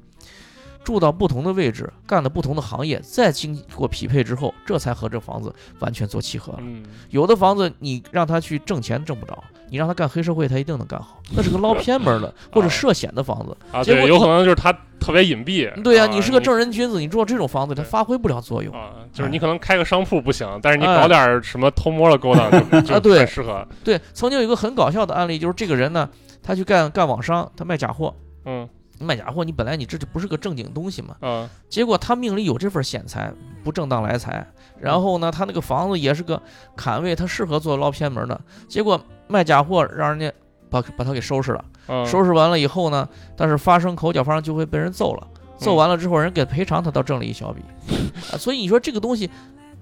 [0.87, 6.59] 住到不同的位置，干的不同的行业，再经过匹配之后，这才和这房子完全做契合了。
[6.61, 9.37] 嗯有的房子你让他去挣钱挣不着，
[9.69, 11.21] 你让他干黑社会，他一定能干好。
[11.35, 13.57] 那是个捞偏门的 或者涉险的房子。
[13.73, 15.69] 啊，对，结果有可能就是他特别隐蔽。
[15.81, 18.73] 对呀、啊你是个正人君子，你住到这种房子，他发挥不了作用。
[18.73, 22.49] 啊，就是你可能开个商铺不行，但是你哎搞点什么偷摸的勾当
[22.85, 23.67] 就对很适合。
[23.83, 26.07] 对，曾经有一个很搞笑的案例，就是这个人呢，
[26.41, 28.15] 他去干干网商，他卖假货。
[28.45, 33.31] 嗯卖假货，你本来你这就不是个正经东西嘛，啊结果他命里有这份显财，
[33.63, 34.45] 不正当来财。
[34.79, 36.41] 然后呢，他那个房子也是个
[36.75, 38.39] 坎位，他适合做捞偏门的。
[38.67, 40.31] 结果卖假货让人家
[40.69, 41.65] 把把他给收拾了。
[41.87, 45.27] 啊，收拾完了以后呢，但是发生口角，发生就会被人揍了。
[45.57, 47.61] 揍嗯完了之后，人给赔偿，他倒挣了一小笔。
[48.31, 49.29] 啊，所以你说这个东西，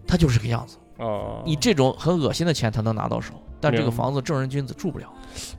[0.08, 0.78] 他就是个样子。
[0.98, 5.08] 哦，你这种很恶心的钱，他能拿到手，但这个房子正人君子住不了。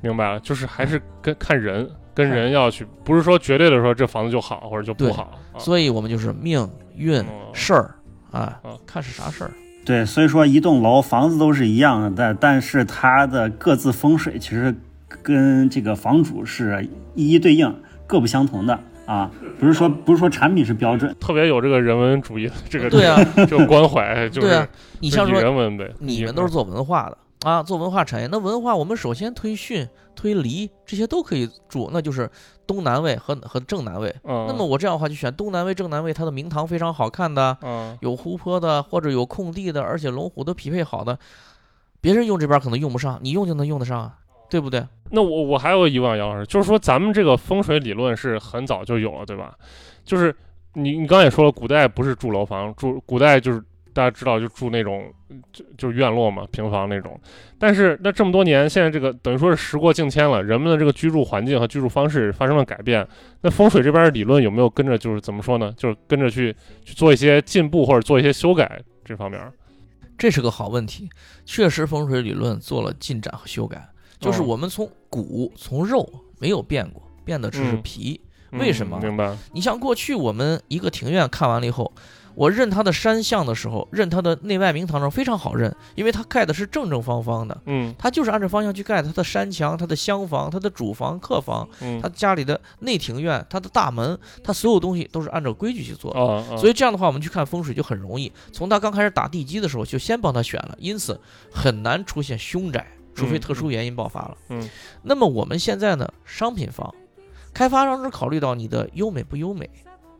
[0.00, 5.22] 明白了，就是还是跟看人跟人要去，不是说绝对的说这房子就好或者就不好。
[5.22, 7.94] 啊所以我们就是命运哦事儿
[8.30, 9.50] 啊哦，看是啥事儿。
[9.84, 14.74] 对，所以说一栋楼房子都是一样的，但但是它的各自风水其实
[15.22, 17.74] 跟这个房主是一一对应，
[18.06, 21.14] 各不相同的啊，不是说不是说产品是标准。
[21.20, 23.16] 特别有这个人文主义的这个对啊，
[23.48, 24.68] 这个关怀，就是对啊，
[25.00, 32.28] 你像以说人文呗，你们都是做文化的啊，做文化产业，那文化我们首先推巽、推离这些都可以住，那就是
[32.66, 34.14] 东南位和和正南位。
[34.24, 41.18] 嗯，那么我这样的话就选东南位、正南位，它的明堂非常好看的，嗯有湖泊的或者有空地的，而且龙虎都匹配好的，
[42.00, 44.14] 别人用这边可能用不上，你用就能用得上啊，
[44.48, 44.84] 对不对？
[45.10, 49.54] 那我我还有个疑问，杨老师，就是说咱们这个风水理论是很早就有了，对吧？
[50.04, 50.34] 就是
[50.72, 53.62] 你你刚才也说了，古代不是住楼房，住古代就是
[53.96, 55.10] 大家知道就住那种
[55.54, 57.18] 就就院落嘛，平房那种。
[57.58, 63.08] 但是那这么多年，现在这个等于说是时过境迁了，人们的这个居住环境和居住方式发生了改变。
[63.40, 65.72] 那风水这边的理论有没有跟着就是怎么说呢？
[65.78, 66.54] 就是跟着去
[66.84, 69.40] 去做一些进步或者做一些修改这方面？
[70.18, 71.08] 这是个好问题，
[71.46, 73.88] 确实风水理论做了进展和修改，
[74.20, 76.06] 就是哦我们从骨从肉
[76.38, 78.20] 没有变过，变的只是嗯皮。
[78.52, 79.36] 为什么嗯明白？
[79.52, 81.92] 你像过去我们一个庭院看完了以后，
[82.36, 89.08] 我认它的山象的时候，认它的内外明堂的时候非常好认，因为它盖的是正正方方的，嗯它就是按照方向去盖的。
[89.08, 96.56] 它的山墙、它的厢房、它的主房、客房，嗯它家里的内庭院、它的大门，它所有东西都是按照规矩去做的。
[96.58, 98.30] 所以这样的话，我们去看风水就很容易。
[98.52, 101.18] 从他刚开始打地基的时候，就先帮他选了，因此
[101.50, 104.36] 很难出现凶宅，除非嗯特殊原因爆发了。
[104.50, 104.68] 嗯
[105.02, 106.94] 那么我们现在呢，商品房，
[107.54, 109.70] 开发商只考虑到你的优美不优美，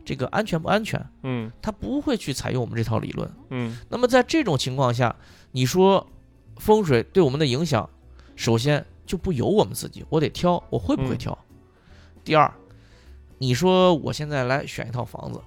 [0.07, 3.29] 这个安全不安全，嗯他不会去采用我们这套理论。
[3.49, 5.13] 嗯那么在这种情况下，
[5.51, 6.07] 你说
[6.55, 7.89] 风水对我们的影响，
[8.37, 11.37] 首先就不由我们自己，我得挑，我会不会嗯挑？
[12.23, 12.49] 第二，
[13.37, 15.41] 你说我现在来选一套房子，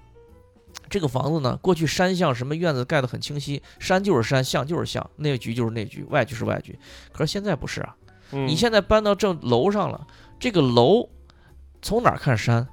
[0.90, 6.79] 这个房子呢，过去山像什么院子盖得很清晰，山就是山，像就是像，内局就是内局，外局是外局。
[7.12, 7.96] 可是现在不是啊，
[8.33, 10.07] 嗯，你现在搬到这楼上了，
[10.38, 11.09] 这个楼
[11.81, 12.68] 从哪儿看山，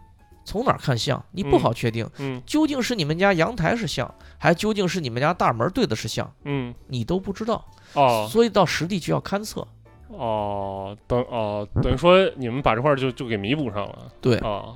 [0.48, 7.66] 从哪儿看像，你不嗯好确定，嗯究竟是你们家阳台是像，还究竟是你们家大门对的是像，嗯你都不知道。
[7.94, 9.68] 哦所以到实地去要勘测。
[10.08, 14.10] 哦，等哦，等于说你们把这块儿就就给弥补上了。
[14.22, 14.74] 对哦，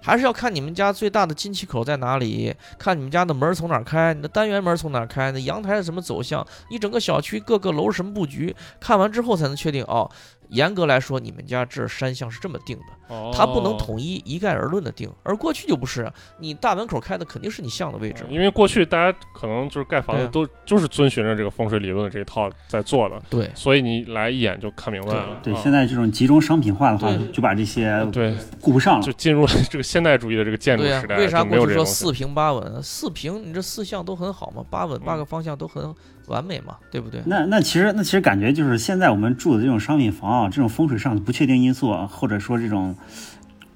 [0.00, 10.10] 还是要看你们家最大的进气口在哪里，看你们家的门儿从哪儿开，你的单元门儿从哪儿开，那阳台是什么走向，你整个小区各个楼是什么布局，看完之后才能确定哦。
[10.52, 15.10] 严格来说，你们家这山向是这么定的，哦它不能统一一概而论的定。
[15.22, 18.26] 而过去就不是，你大门口开的肯定是你向的位置。
[18.28, 25.40] 因为过去大家可能就是盖房子都就是遵循着这个风水理论的这一套在做的，对，所以你来一眼就看明白了。
[25.42, 29.10] 对，啊现在这种集中商品化的话，就把这些对，顾不上了就。
[29.22, 32.82] 进入了这个现代主义的这个建筑、时代，为啥过去说四平八稳？
[32.82, 35.94] 四平你这四项都很好嘛，八稳八嗯个方向都很
[36.32, 37.22] 完美嘛，对不对？
[37.26, 42.96] 那那其实那其实感觉就是现在我们住的这种商品房啊，这种风水上的不确定因素啊，或者说这种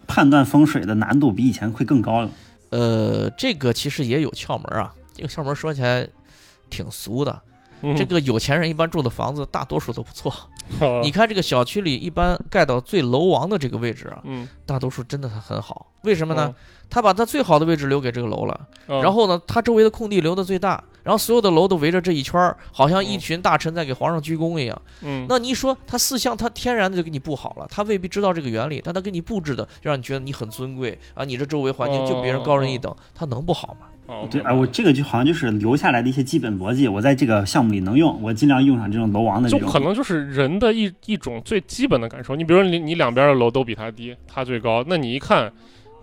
[0.06, 2.30] 判断风水的难度比以前会更高了。
[2.70, 4.92] 呃，这个其实也有窍门啊。
[5.14, 6.08] 这个窍门说起来
[6.68, 7.42] 挺俗的。
[7.82, 10.32] 嗯这个有钱人一般住的房子大多数都不错。
[10.80, 15.92] 啊你看这个小区里一般盖到最楼王的这个位置啊，嗯，大多数真的很好。
[16.02, 16.54] 为什么呢嗯？
[16.88, 24.82] 他把他最好的位置留给这个楼了，嗯然后呢，他周围的空地留的最大，然后所有的楼都围着这一圈儿，好像一嗯群大臣在给皇上鞠躬一样。
[25.02, 33.86] 嗯，那你一说他四象，他天然的就给你布好了，他未必知道这个原理，但他给你布置的，就让你觉得你很尊贵啊，你这周围环境就别人高人一等，他能不好吗？
[34.06, 39.66] 哦对，哎，我这个就好像就是留下来的一些基本逻辑，我在这个项目里能用，我尽量用上这种楼王的这种。
[39.66, 42.36] 就可能就是人的一一种最基本的感受。
[42.36, 45.52] 你比如说你你两边的楼都比它低，它最高，那你一看，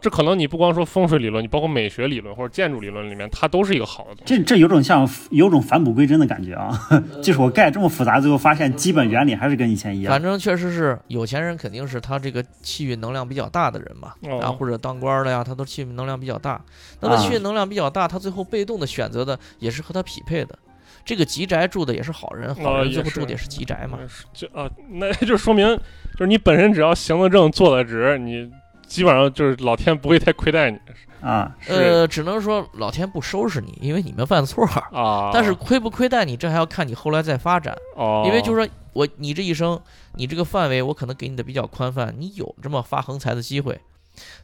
[0.04, 4.36] 这可能你不光说风水理论，你包括美学理论或者建筑理论里面，它都是一个好的东西。
[4.36, 6.78] 这这有种像有种返璞归真的感觉啊！
[7.24, 10.22] 就是我盖这么复杂，最后发现基本原理还是跟以前一样反。
[10.22, 16.62] 正确实是有钱人，肯定是他这个气运能量比较大的人嘛，哦然后或者当官的呀，他都气运能量比较大。
[17.00, 20.60] 那么啊气运能量比较大，他最后被动的选择的也是和他匹配的。
[21.06, 24.00] 这个吉宅住的也是好人，好人最后住的也是吉宅嘛。
[24.34, 25.66] 就啊，那 就说明
[26.14, 28.50] 就是你本身只要行得正、坐得直，你
[28.94, 30.80] 基本上就是老天不会太亏待你。
[31.20, 34.70] 啊，呃，只能说老天不收拾你，因为你没犯错儿。
[34.96, 37.76] 啊，但是亏不亏待你，这还要看你后来再发展。
[37.96, 39.82] 哦，因为就是说我你这一生，
[40.14, 43.82] 你这个范围我可能给你的比较宽泛，你有这么发横财的机会，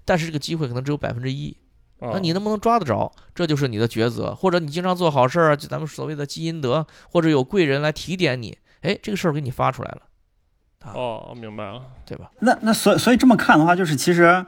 [0.03, 1.55] 但是这个机会可能只有百分之一。
[1.99, 4.33] 哦那你能不能抓得着，这就是你的抉择。
[4.33, 10.01] 或者你经常做好事儿，就咱们所谓的积阴德，或者有贵人来提点你，哎，这个事儿给你发出来了，
[10.85, 11.81] 哦，明白了。
[12.05, 12.31] 对吧？
[12.39, 14.45] 那那所所以这么看的话，就是其实，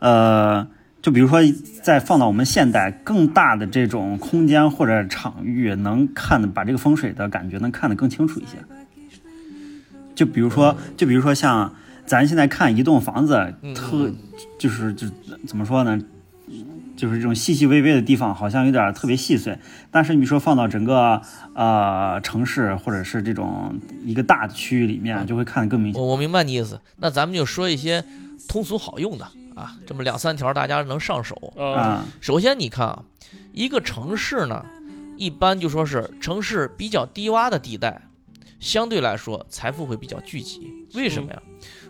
[0.00, 0.66] 呃，
[1.02, 1.40] 就比如说
[1.82, 8.56] 再放到我们现代更大的这种空间或者场域，能看的把这个风水的感觉能看得更清楚一些。
[10.14, 11.72] 就比如说，就比如说像
[12.04, 14.16] 咱现在看一栋房子，嗯特嗯
[14.58, 15.06] 就是就
[15.46, 15.98] 怎么说呢？
[17.00, 19.58] 就是这种细细微微的地方，好像有点特别细碎。
[19.90, 21.22] 但是你说放到整个
[21.54, 26.02] 呃城市或者是这种一个大的区域里面，就会看得更明显。
[26.02, 26.78] 我我明白你意思。
[26.98, 28.04] 那咱们就说一些
[28.46, 31.54] 通俗好用的啊，这么两三条大家能上手。
[31.56, 33.02] 啊，啊，首先你看啊，
[33.54, 34.66] 一个城市呢，
[35.16, 38.02] 一般就说是城市比较低洼的地带，
[38.58, 40.70] 相对来说财富会比较聚集。
[40.94, 41.40] 为什么呀？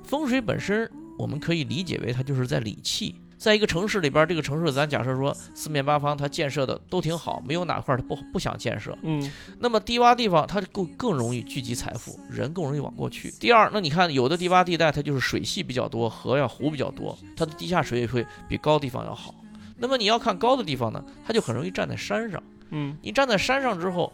[0.04, 3.16] 风水本身我们可以理解为它就是在理气。
[3.40, 8.94] 在一个城市里边，这个城市咱假设说四面八方它建设的都挺好，没有哪块儿它不不想建设。
[9.02, 13.30] 嗯那么低洼地方它更更容易聚集财富，人更容易往过去。
[13.40, 19.34] 第二，那你看有的低洼地带它就是水系比较多，河呀湖比较多，它的地下水也会比高地方要好。
[19.78, 22.42] 那么你要看高的地方呢，它就很容易站在山上。
[22.68, 24.12] 嗯你站在山上之后，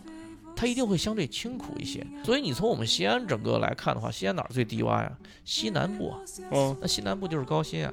[0.55, 2.07] 它一定会相对清苦一些。
[2.25, 5.13] 所以你从我们西安整个来看的话，西安哪儿最低洼呀？
[5.45, 6.19] 西南部啊，
[6.53, 7.93] 哦那西南部就是高新啊，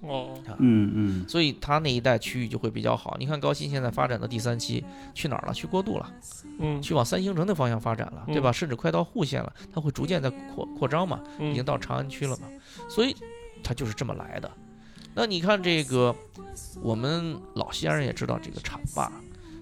[0.00, 3.16] 哦嗯嗯，所以它那一带区域就会比较好。
[3.18, 5.52] 你看高新现在发展的第三期去哪儿了？
[5.52, 6.12] 去过渡了。
[6.60, 8.52] 嗯去往三星城的方向发展了，对吧？
[8.52, 12.48] 甚至快到户县了，它会逐渐在扩扩张嘛，已经嗯到长安区了嘛，
[12.88, 13.14] 所以
[13.62, 14.50] 它就是这么来的。
[15.14, 16.14] 那你看这个，
[16.80, 19.10] 我们老西安人也知道这个浐灞，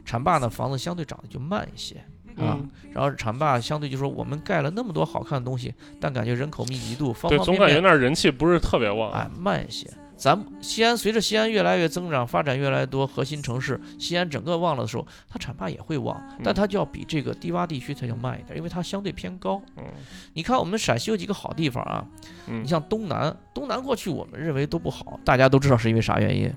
[0.04, 1.94] 浐灞呢房子相对长得就慢一些
[2.36, 9.10] 啊，嗯，然后浐灞相对就说我们盖了那么多好看的东西，但感觉人口密集度方对，方面面总感觉那儿人气不是特别旺。
[9.12, 9.90] 哎慢一些。
[10.16, 19.60] 咱们西安随着西安越来越增长，发展越来越多，核心城市西安整个旺了的时候，它浐灞也会旺，但它就要比这个低洼地区它要慢一点，因为它相对偏高。
[19.76, 19.84] 嗯
[20.32, 22.04] 你看我们陕西有几个好地方啊，
[22.48, 26.52] 嗯你像东南，东南过去我们认为都不好，大家都知道是因为啥原因。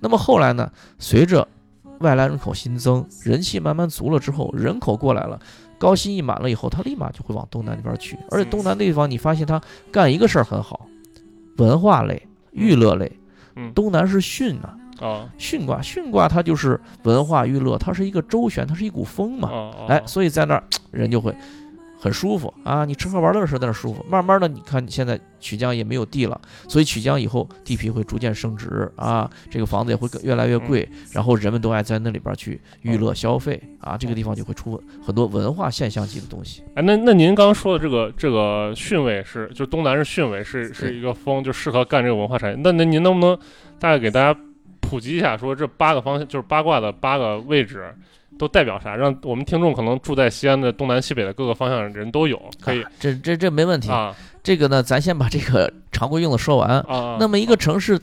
[0.00, 1.46] 那么后来呢，随着
[2.00, 5.40] 外来人口新增，人气慢慢足了之后，人口过来了。
[5.78, 9.60] 高薪一满了以后，他立马就会往东南那边去，而且东南那地方，你发现他
[9.90, 10.86] 干一个事儿很好，
[11.56, 13.10] 文化类、娱乐类。
[13.56, 19.50] 嗯东南是巽啊，啊巽卦，巽卦它就是文化娱乐，它是一个周旋，它是一股风嘛。
[19.50, 21.34] 啊，哎，所以在那儿人就会
[22.02, 24.04] 很舒服啊，你吃喝玩乐的时候在那舒服。
[24.08, 36.64] 慢慢的，你看现在曲江也没有地了，所以曲江以后地皮会逐渐升值啊，这个房子也会越来越贵，然后人们都爱在那里边去娱乐消费啊，这个地方就会出很多文化现象级的东西。
[36.74, 42.60] 哎，那那您刚刚说的这个这个汛尾是，就东南是汛尾，是是一个风，就适合干这个文化产业。
[42.64, 43.38] 那那您能不能
[43.78, 44.36] 大概给大家
[44.80, 47.94] 普及一下，说这八个方向就是八卦的八个位置
[48.42, 48.96] 都代表啥？
[48.96, 53.88] 让我们听众可能住在西安的东南西北的各个方向的人都有可以啊这这这没问题。
[53.88, 56.80] 啊这个呢，咱先把这个常规用的说完。
[56.80, 57.16] 啊。
[57.20, 58.00] 那么一个城市，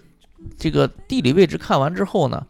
[0.58, 2.42] 这个地理位置看完之后呢，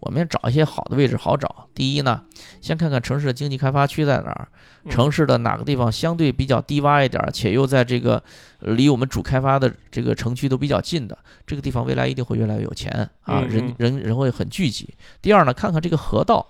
[0.00, 1.66] 我们找一些好的位置好找。
[1.74, 2.20] 第一呢，
[2.60, 4.48] 先看看城市的经济开发区在哪儿，
[4.84, 8.22] 嗯城市的哪个地方相对比较低洼一点儿，且又在这个
[8.60, 14.92] 呃离我们主开发的这个城区都比较近的，这个地方未来一定会越来越有钱啊，人人人会很聚集。
[15.22, 16.46] 第二呢，看看这个河道，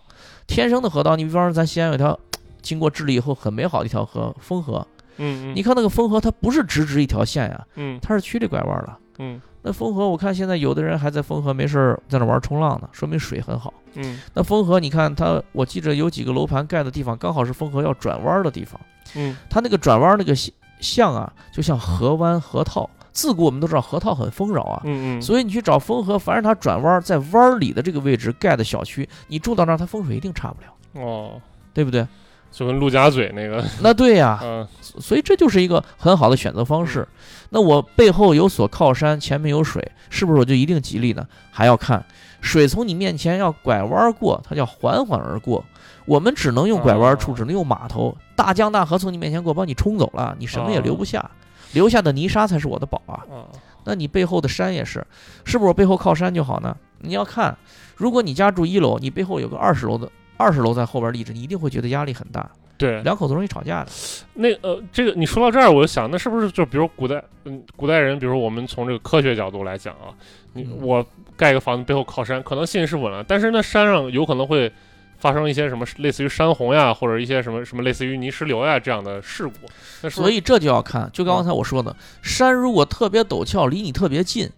[0.49, 2.19] 天生的河道，你比方说咱西安有一条
[2.61, 4.85] 经过治理以后很美好的一条河，沣河。
[5.19, 8.97] 嗯嗯你看那个沣河，它不是直直一条线呀，嗯它是曲里拐弯的。
[9.19, 13.73] 嗯那沣河，我看现在有的人还在沣河没事儿在那玩冲浪呢，说明水很好。
[13.95, 18.81] 嗯那沣河，你看它，我记着有几个楼盘盖的地方，刚好是沣河要转弯的地方。
[19.15, 22.89] 嗯它那个转弯那个像像啊，就像河湾河套。
[23.19, 31.41] 自古我们都知道河套很丰饶啊，嗯嗯，所以你去找丰河，凡是它转弯在弯儿里的这个位置盖的小区，你住到那儿，它风水一定差不了，哦，
[31.75, 32.07] 对不对？
[32.53, 37.07] 就跟陆家嘴那个，那对呀、 嗯所以这就是一个很好的选择方式。
[37.51, 41.27] 那我背后有所靠山，前面有水，是不是我就一定吉利呢？
[41.51, 42.03] 还要看
[42.41, 45.65] 水从你面前要拐弯过，它叫缓缓而过。
[46.07, 48.17] 我们只能用拐弯处，哦只能用码头。
[48.37, 51.31] 大江大河从你面前过，把你冲走了，你什么也留不下，
[51.73, 53.15] 留下的泥沙才是我的宝啊。
[53.31, 53.47] 啊
[53.85, 55.07] 那你背后的山也是，
[55.45, 56.77] 是不是我背后靠山就好呢？
[57.01, 57.57] 你要看，
[57.97, 63.91] 如果你家住一楼，你背后有个二十楼的二十楼在后边立着，你一定会觉得压力很大，对，两口子容易吵架的。
[64.35, 70.13] 那呃，这个你说到这儿，我就想，那是不是就比如古代，嗯，古代人，比如我们从这个科学角度来讲啊，
[70.53, 74.71] 你嗯我盖个房子背后靠山，可能信是稳了，但是那山上有可能会
[75.19, 84.49] 发生一些什么类似于山洪呀，或者一些什么什么类似于泥石流呀这样的事故，所以这就要看，就刚才我说的，山如果特别陡峭，离你特别近，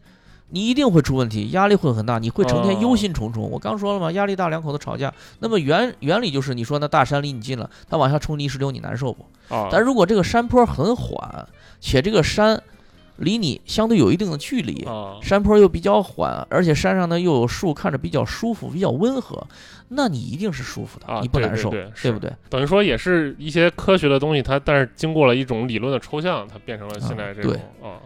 [0.50, 3.40] 你一定会出问题，压力会很大，你会成天忧心忡忡。
[3.40, 5.12] 我刚说了嘛，压力大，两口子吵架。
[5.38, 9.26] 那么原原理就是，你说那大山离你近了，它往下冲泥石流，你难受不？
[9.54, 11.46] 啊，但如果这个山坡很缓，
[11.80, 12.62] 且这个山
[13.20, 19.46] 离你相对有一定的距离，啊，山坡又比较缓，而且山上呢又有树，看着比较舒服，比较温和，
[19.88, 22.32] 那你一定是舒服的，啊你不难受，对不对？
[22.48, 27.52] 等于说也是一些科学的东西，它但是经过了一种理论的抽象，它变成了现在这种
[27.82, 28.00] 啊。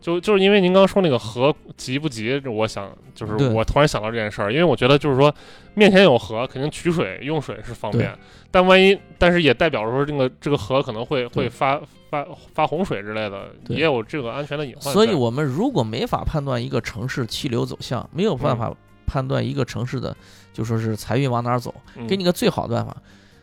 [0.00, 5.34] 就就是因为您刚刚说那个河急不急，我想就是我突然想到这件事儿，因为我觉得就是说
[5.74, 8.10] 面前有河，肯定取水用水是方便，
[8.50, 11.78] 但万一但是也代表着说这个这个河可能会会发
[12.10, 14.92] 发发洪水之类的，也有这个安全的隐患。
[14.92, 18.74] 所以，我们如果没法判断一个城市气流走向，没有办嗯法
[19.06, 20.16] 判断一个城市的，
[20.52, 22.96] 就说是财运往哪儿走，嗯给你个最好的办法。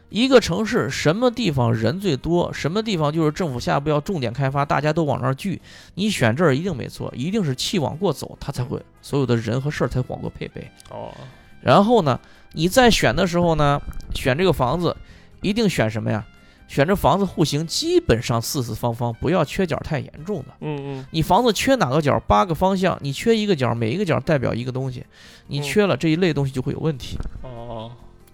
[0.09, 5.61] 一个城市什么地方人最多，什么地方就是政府下一步要重点开发，大家都往那儿聚。
[5.95, 10.69] 你选这儿一定没错，一定是气往过走，它才会所有的人和事儿才往过配备。
[10.89, 11.11] 哦
[11.59, 12.17] 然后呢，
[12.53, 13.81] 你在选的时候呢，
[14.15, 14.95] 选这个房子，
[15.41, 16.25] 一定选什么呀？
[16.67, 20.45] 选这房子户型基本上四四方方，不要缺角太严重的。
[20.59, 25.05] 嗯嗯你房子缺哪个角，八个方向，你缺一个角，每一个角代表一个东西，
[25.47, 27.91] 你嗯缺了这一类东西就会有问题哦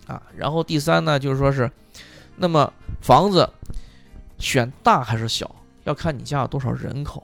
[0.08, 0.22] 啊。
[0.36, 1.70] 然后第三呢，就是说是，
[2.38, 3.48] 那么房子
[4.40, 7.24] 选大还是小，要看你家有多少人口。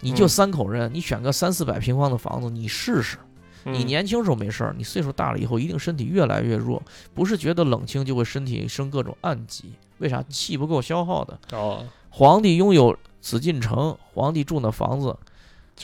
[0.00, 3.16] 你就嗯三口人，你选个三四百平方的房子，你试试。
[3.64, 6.82] 你嗯年轻时候没事儿，你岁数大了以后，一定身体越来越弱，
[7.14, 9.72] 不是觉得冷清就会身体生各种暗疾。
[10.02, 10.22] 为啥？
[10.24, 11.38] 气不够消耗的。
[11.52, 15.16] 哦，皇帝拥有紫禁城，皇帝住那房子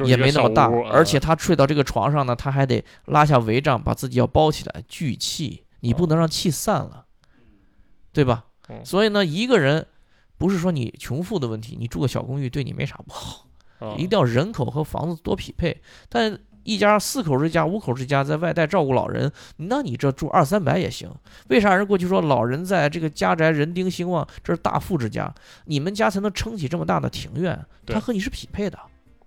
[0.05, 7.07] 也没那么大屋，而且他睡到这个床上呢，他还得拉下帷帐，把自己要包起来聚气，你不能让气散了，
[8.13, 8.45] 对吧？
[8.69, 9.87] 嗯所以呢，一个人
[10.37, 13.47] 不是说你穷富的问题，你住个小公寓对你没啥不好，
[13.79, 15.81] 啊一定要人口和房子多匹配。
[16.09, 16.39] 但
[16.69, 21.11] 一家四口之家、五口之家在外带照顾老人，那你这住二三百也行。
[21.49, 28.79] 为啥人过去说老人在这个家宅人丁兴旺，这是大富之家，你们家才能撑起这么大的庭院，对它和你是匹配的。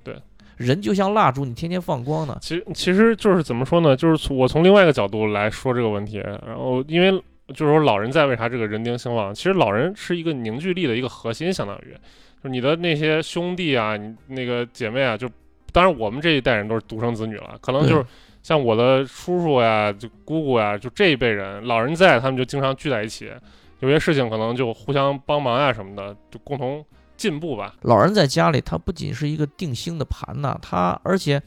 [0.04, 0.16] 对，
[0.56, 2.38] 人就像蜡烛，你天天放光呢。
[2.42, 3.96] 其实其实就是怎么说呢？
[3.96, 7.12] 就是从我从另外一个角度来说这个问题，然后因为
[7.56, 9.34] 就是说老人在为啥这个人丁兴旺？
[9.34, 11.96] 其实老人是一个凝聚力的一个核心，相当于
[12.44, 15.28] 就是你的那些兄弟啊，你那个姐妹啊，就
[15.72, 18.06] 当然我们这一代人都是独生子女了，可能就是
[18.44, 23.32] 像我的叔叔呀、就姑姑呀，就这一辈人，老人在，他们就经常聚在一起。
[23.80, 26.86] 有些事情可能就互相帮忙呀什么的，就共同
[27.18, 27.76] 进步吧。
[27.82, 31.42] 老人在家里，他不仅是一个定心的盘呐，他而且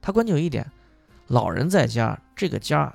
[0.00, 0.64] 他关键有一点，
[1.26, 2.92] 老人在家，这个家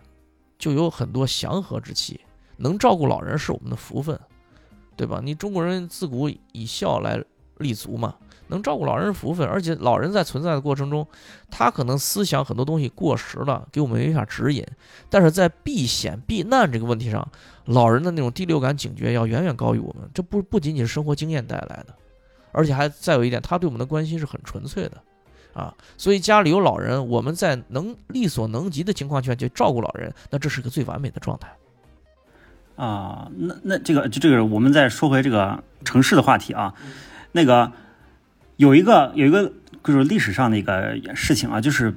[0.58, 2.22] 就有很多祥和之气。
[2.60, 4.20] 能照顾老人是我们的福分，
[4.96, 5.20] 对吧？
[5.24, 7.24] 你中国人自古以孝来
[7.58, 8.16] 立足嘛，
[8.48, 9.48] 能照顾老人是福分。
[9.48, 11.08] 而且老人在存在的过程中，
[11.50, 14.66] 他可能思想很多东西过时了，给我们没法指引。
[15.10, 17.28] 但是在避险避难这个问题上，
[17.66, 20.10] 老人的那种第六感警觉要远远高于我们。
[20.14, 21.96] 这不不仅仅是生活经验带来的，
[22.52, 24.98] 而且还再有一点，他对我们的关心是很纯粹的。
[25.54, 31.52] 啊，所以家里有老人，我们在能力所能及的情况下去照顾老人，那这是个最完美的状态。
[32.76, 36.76] 啊，那那这个就这个，我们再说回这个城市的话题啊。
[37.32, 37.72] 那个
[38.58, 39.54] 有一个有一个
[39.84, 41.96] 就是历史上的一个事情啊，就是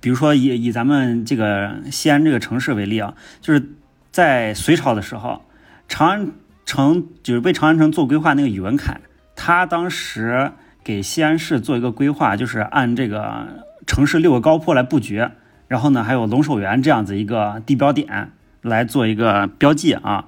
[0.00, 3.70] 比如说以以咱们这个西安这个城市为例啊，就是
[4.12, 5.42] 在隋朝的时候，
[5.88, 6.30] 长安
[6.64, 9.00] 城就是为长安城做规划那个宇文恺，
[9.34, 10.52] 他当时
[10.84, 15.26] 给西安市做一个规划，就是按这个城市六个高坡来布局，
[15.66, 18.30] 然后呢还有龙首原这样子一个地标点。
[18.66, 20.26] 来做一个标记啊，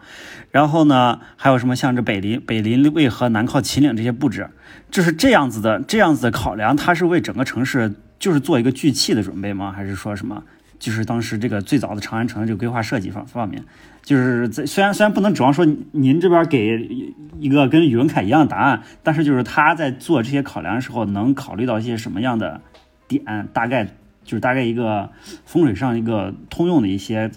[0.50, 4.48] 然后呢，还有什么像这北临北临渭河，南靠秦岭这些布置，
[4.90, 9.70] 就是这样子的，这样子的考量，它是为整个城市就是做一个聚气的准备吗？
[9.72, 10.42] 还是说什么？
[10.78, 13.64] 就是当时这个最早的长安城这个规划设计方方面，
[14.04, 22.60] 就是在虽然虽然不能指望说您这边给一个跟宇文恺一样的答案，但是就是他在做这些考量的时候，能考虑到一些什么样的
[23.08, 23.48] 点？
[23.52, 23.86] 大概
[24.22, 25.10] 就是大概一个
[25.44, 27.30] 风水上一个通用的一些。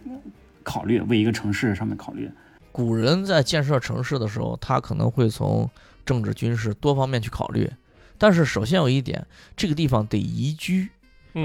[0.63, 2.29] 考虑为一个城市上面考虑，
[2.71, 5.69] 古人在建设城市的时候，他可能会从
[6.05, 7.69] 政治、军事多方面去考虑。
[8.17, 9.25] 但是首先有一点，
[9.57, 10.89] 这个地方得宜居，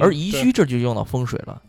[0.01, 1.63] 而宜居这就用到风水了。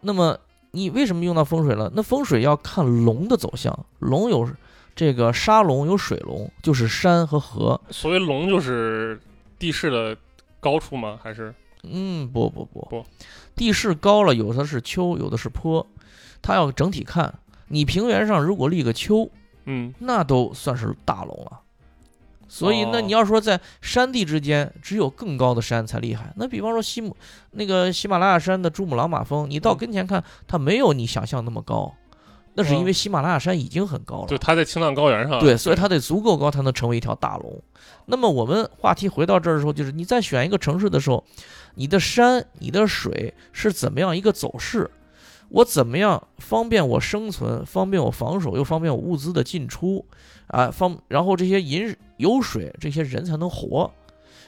[0.00, 0.38] 那么
[0.72, 1.90] 你为什么用到风水了？
[1.94, 4.48] 那风水要看龙的走向，龙有
[4.94, 7.80] 这个沙龙，有水龙，就是山和河。
[7.90, 9.18] 所谓龙就是
[9.58, 10.16] 地势的
[10.60, 11.18] 高处吗？
[11.22, 11.54] 还是？
[11.84, 13.04] 嗯，不不不不，
[13.56, 15.84] 地势高了，有的是丘，有的是坡。
[16.42, 17.32] 它要整体看，
[17.68, 19.30] 你平原上如果立个丘，
[19.64, 21.60] 嗯，那都算是大龙了。
[22.48, 26.30] 所以，那你要说在山地之间，只有更高的山才厉害。
[26.36, 27.16] 那比方说西姆
[27.52, 31.94] 那个喜马拉雅山的珠穆朗玛峰，你到跟前看，它没有你想象那么高，
[32.52, 34.26] 那是因为喜马拉雅山已经很高了。
[34.26, 35.40] 就它在青藏高原上。
[35.40, 37.62] 对，所以它得足够高才能成为一条大龙。
[38.04, 41.24] 那么我们话题回到这儿的时候，就是你在选一个城市的时候，
[41.76, 44.90] 你的山、你的水是怎么样一个走势？
[45.52, 50.06] 我怎么样方便我生存，方便我防守，又方便我物资的进出，
[50.46, 53.92] 啊，方然后这些饮有水，这些人才能活，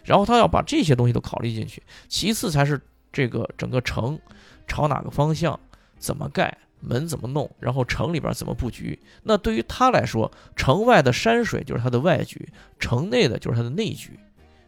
[0.02, 1.82] 然后他要把这些东西都考虑进去。
[2.08, 2.80] 其次才是
[3.12, 4.18] 这个整个城
[4.66, 5.60] 朝哪个方向，
[5.98, 8.98] 怎么盖门怎么弄，然后城里边怎么布局。
[9.24, 12.48] 那对于他来说，城外的山水就是他的外局，
[12.78, 14.18] 城内的就是他的内局。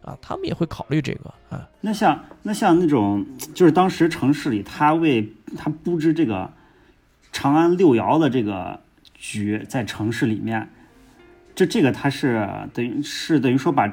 [0.07, 1.69] 啊，他们也会考虑这个啊。
[1.81, 6.49] 那像那像那种，就是当时城市里，他为他布置这个
[7.33, 8.79] 长安六爻的这个
[9.15, 10.71] 局，在城市里面，
[11.57, 13.93] 这这个他是等于是等于说把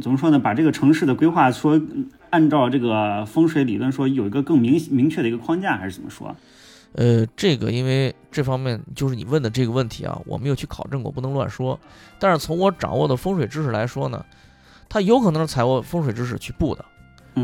[0.00, 0.38] 怎么说呢？
[0.38, 1.82] 把这个城市的规划说
[2.30, 6.32] 按照这个风水理论说有一个更明明确的一个框架，还是怎么说？
[6.92, 11.76] 呃，这个因为这方面就是你问的这个问题啊，我没有去考证过，不能乱说。
[12.20, 14.24] 但是从我掌握的风水知识来说呢。
[14.92, 16.84] 它有可能是采过风水知识去布的，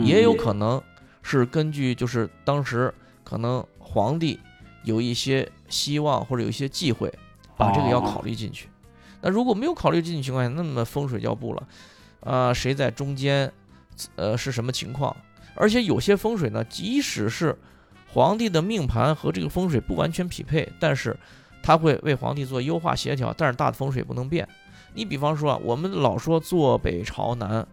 [0.04, 0.82] 也有可能
[1.22, 2.92] 是根据就是当时
[3.24, 4.38] 可能皇帝
[4.84, 7.10] 有一些希望或者有一些忌讳，
[7.56, 8.68] 把这个要考虑进去。
[9.22, 11.66] 那如果没有考虑进去情况下，那么风水就要布了。
[12.20, 13.50] 啊，谁在中间？
[14.16, 15.16] 呃，是什么情况？
[15.54, 17.56] 而且有些风水呢，即使是
[18.12, 21.18] 皇帝的命盘和这个风水不完全匹配，但是
[21.62, 24.46] 他会为皇帝做优化协调，但是大的风水不能变。
[24.94, 27.66] 你比方说啊，我们老说坐北朝南，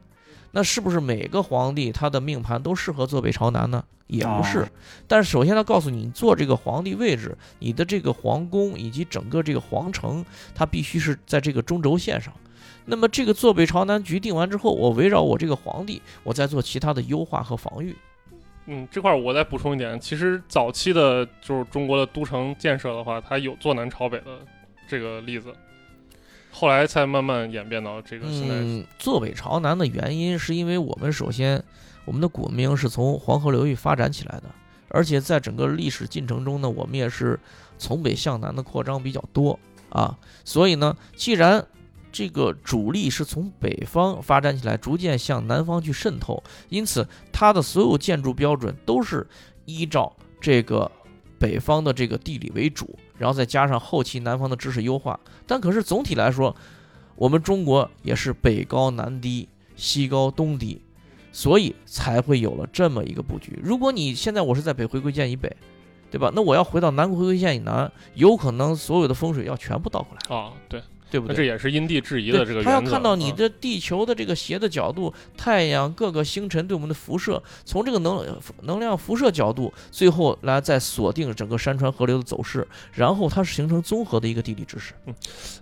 [0.51, 3.83] 那是不是每个皇帝他的命盘都适合坐北朝南呢？
[4.07, 4.67] 也不是。
[5.07, 12.31] 但是首先他告诉你，你坐这个皇帝位置，你的这个皇宫以及整个这个皇城，它必须是在这个中轴线上。
[12.85, 17.95] 那么这个坐北朝南局定完之后，我围绕我这个皇帝，我再做其他的优化和防御。
[18.67, 24.39] 嗯，这块我再补充一点，其实早期的就是中国的都城建设的话，它有坐南朝北的
[24.87, 25.51] 这个例子。
[26.57, 28.55] 后来才慢慢演变到这个现在。
[28.55, 31.61] 嗯，坐北朝南的原因是因为我们首先，
[32.05, 34.43] 我们的古文明是从黄河流域发展起来的，
[34.87, 37.37] 而且在整个历史进程中呢，我们也是
[37.77, 40.17] 从北向南的扩张比较多啊。
[40.45, 41.67] 所以呢，既然
[42.09, 49.27] 这个主力是从北方发展起来，逐渐向南方去渗透，因此它的所有建筑标准都是
[49.65, 50.89] 依照这个
[51.37, 56.55] 北方的这个地理为主，然后再加上后期南方的知识优化，但可是总体来说，
[57.15, 60.81] 我们中国也是北高南低，西高东低，
[61.31, 63.59] 所以才会有了这么一个布局。
[63.63, 65.55] 如果你现在我是在北回归线以北，
[66.11, 66.31] 对吧？
[66.33, 70.81] 那我要回到南回归线以南，有可能所有的风水要全部倒过来，啊，对，
[71.15, 71.33] 对不对？
[71.33, 78.21] 那这也是因地制宜的这个对，他要看到你啊的地球的这个斜的角度，太阳各个星辰对我们的辐射，从这个能
[78.63, 84.93] 能量辐射角度，最后来再锁定整个山川河流的走势，然后它是形成综合的一个地理知识。
[85.05, 85.15] 嗯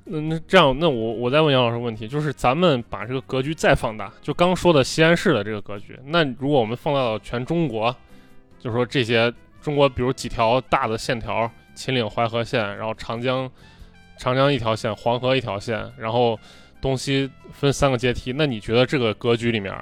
[0.06, 7.96] 那那这样，那我我再问杨老师问题，就是咱们把这个格局再放大，就刚说的西安市的这个格局，那如果我们放大到全中国，
[8.60, 9.32] 就是说这些
[9.62, 13.50] 中国，比如几条大的线条，秦岭淮河线，然后长江
[14.18, 16.40] 长江一条线，黄河一条线，然后
[16.82, 19.74] 东西分三个阶梯，那你觉得这个格局里面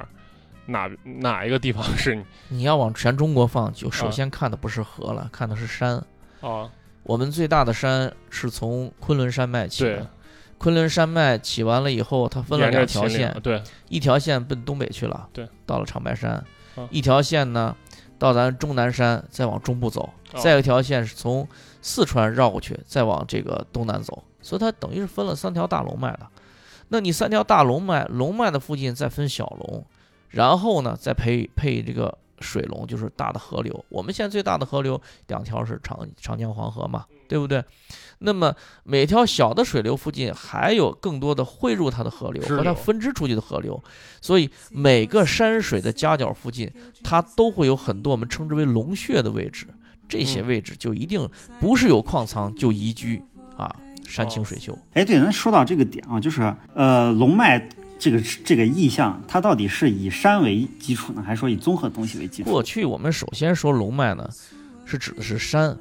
[0.66, 2.24] 哪哪一个地方是你？
[2.50, 6.04] 你要往全中国放，就首啊先看的不是河了，看的是山。
[6.42, 6.70] 啊？
[7.04, 10.08] 我们最大的山是从昆仑山脉起的，
[10.60, 16.32] 昆仑山脉起完了以后，它分了两条线，对，一条线奔东北去了，对，到了长白山。
[16.76, 17.76] 啊；一条线呢，
[18.20, 20.02] 到咱终南山，再往中部走；
[20.34, 20.40] 哦。
[20.40, 21.48] 再有一条线是从
[21.82, 24.24] 四川绕过去，再往这个东南走。
[24.42, 26.28] 所以它等于是分了三条大龙脉的。
[26.90, 29.86] 那你三条大龙脉，龙脉的附近再分小龙，
[30.30, 33.86] 然后呢再配配这个水龙，就是大的河流。
[33.88, 37.64] 我们现在最大的河流两条是长长江黄河嘛，对不对？
[38.20, 38.54] 那么
[38.84, 43.82] 每条小的水流附近还有更多的汇入它的河流和它分支出去的河流，
[44.22, 46.72] 所以每个山水的夹角附近，
[47.04, 49.68] 它都会有很多我们称之为龙穴的位置。
[50.12, 51.26] 这些嗯位置就一定
[51.58, 53.24] 不是有矿藏就宜居
[53.56, 53.74] 啊，
[54.06, 54.78] 山清哦水秀。
[54.92, 57.66] 哎，对，那说到这个点啊，就是呃，龙脉
[57.98, 62.50] 这个这个意象，它到底是以山为基础呢，还是说以综合东西为基础？
[62.50, 64.30] 过去我们首先说龙脉呢，
[64.84, 65.78] 是指的是山，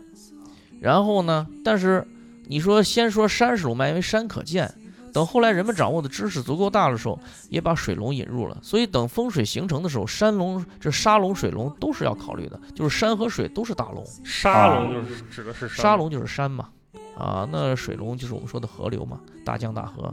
[0.81, 2.07] 然后呢，但是
[2.47, 4.73] 你说先说山是龙脉，因为山可见。
[5.13, 8.57] 等后来人们掌握的知识足够大的时候，也把水龙引入了。
[8.63, 14.05] 所以等风水形成的时候，山龙、这沙龙、水龙都是要考虑的，就是山和水都是大龙。
[14.25, 16.69] 沙龙就是指的是山沙龙就是山嘛，
[17.17, 20.13] 啊，那水龙就是我们说的河流嘛，大江大河。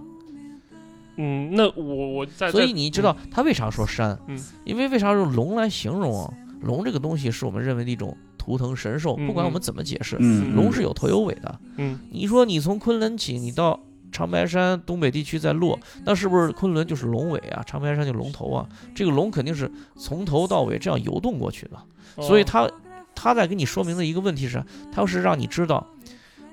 [1.18, 4.18] 嗯，那我我在所以你知道他为啥说山？
[4.28, 6.32] 嗯，因为为啥用龙来形容啊？
[6.62, 11.60] 龙这个东西是我们认为的一种图腾神兽，嗯不管我们怎么解释，嗯，龙是有头有尾的。
[11.78, 13.80] 嗯你说你从昆仑起，你到
[14.12, 17.64] 长白山东北地区在落，那是不是昆仑就是龙尾啊？
[17.66, 18.68] 长白山就龙头啊？
[18.96, 21.78] 这个龙肯定是从头到尾这样游动过去的。
[22.16, 22.68] 哦所以他
[23.14, 25.86] 他在给你说明的一个问题是，他要是让你知道，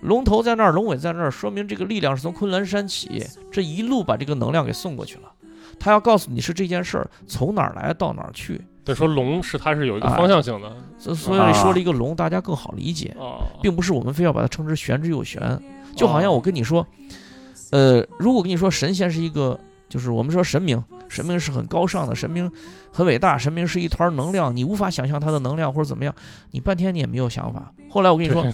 [0.02, 5.32] 龙头在那儿，龙尾在那儿，说明这个力量是从昆仑山起，这一路把这个能量给送过去了。
[5.78, 15.60] 他要告诉你是这件事儿从哪儿来到哪儿去，对说龙是它是有一个啊方向性的所所以说了一个龙，大家更好理解，哦，并不是我们非要把它称之玄之又玄。
[15.96, 16.86] 就好像我跟你说，
[17.70, 19.58] 呃，如果跟你说神仙是一个，
[19.88, 22.50] 就是我们说神明，神明是很高尚的，神明
[22.92, 26.14] 很伟大，神明是一团能量，你无法想象它的能量或者怎么样，
[26.50, 27.72] 你半天你也没有想法。
[27.88, 28.44] 后来我跟你说，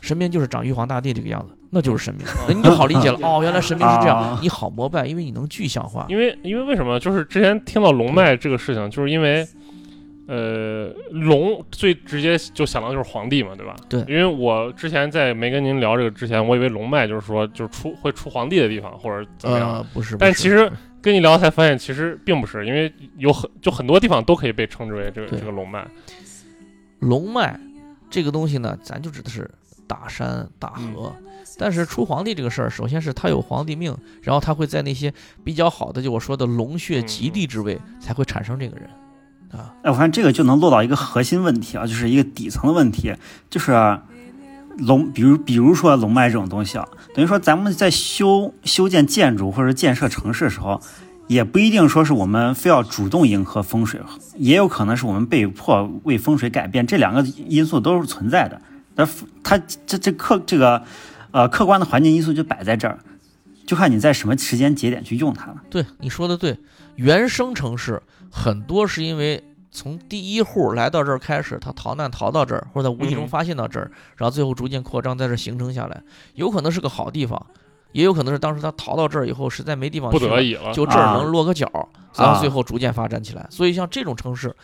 [0.00, 3.18] 神明就是长玉皇大帝这个样子， 那就是神明，那你就好理解了。
[3.26, 6.06] 哦，原来神明是这样啊，你好膜拜，因为你能具象化。
[6.08, 6.98] 因为因为为什么？
[6.98, 9.46] 就是之前听到龙脉这个事情，就是因为，
[10.32, 13.74] 呃，龙最直接就想到就是皇帝嘛，对吧？
[13.88, 19.72] 对因为我之前在没跟您聊这个之前，我以为龙脉就是说就是出会出皇帝的地方或者怎么样。
[19.72, 20.70] 呃，不是，不是但其实
[21.02, 25.84] 跟你聊才发现，其实并不是，因为有很就很多地方都可以被称之为这个这个龙脉。
[27.00, 27.58] 龙脉
[28.08, 29.50] 这个东西呢，咱就指的是
[29.88, 31.12] 大山大河。
[31.58, 35.12] 但是出皇帝这个事儿，首先是他有皇帝命，然后他会在那些
[35.42, 38.88] 比较好的，就我说的龙穴极地之位，才会产生这个人
[39.52, 39.74] 啊。
[39.82, 43.14] 哎，我发现这个就能落到一个核心问题啊，就是一个底层的问题，
[43.48, 43.72] 就是
[44.78, 50.80] 龙，比如比如说龙脉这种东西啊，等于说咱们在修修建建筑或者建设城市的时候，
[51.26, 54.00] 也不一定说是我们非要主动迎合风水，
[54.36, 58.60] 也有可能是我们被迫为风水改变，这两个因素都是存在的。
[58.96, 59.06] 那
[59.42, 60.82] 它这这客这个
[61.30, 62.98] 呃客观的环境因素就摆在这儿，
[63.66, 65.62] 就看你在什么时间节点去用它了。
[65.70, 66.58] 对，你说的对，
[66.96, 76.02] 原生城市很多是因为从第一户来到这儿开始，他逃难逃到这儿，或者在无意中嗯发现到这儿，然后最后逐渐扩张，在这儿形成下来，
[76.34, 77.44] 有可能是个好地方，
[77.92, 81.70] 也有可能是当时他逃到这儿以后实在没地方不得已了，就这儿啊能落个脚，
[82.16, 83.46] 然后最后逐渐发展起来。
[83.50, 84.54] 所以像这种城市，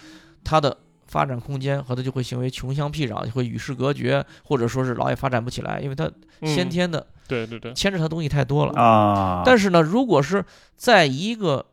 [0.43, 6.11] 它的发展空间和它就会行为穷乡僻壤，就会与世隔绝，或者说是老也发展不起来，因为它
[6.41, 8.73] 嗯先天的对对对，牵扯它东西太多了。
[8.81, 10.45] 啊，但是呢，如果是
[10.77, 11.67] 在一个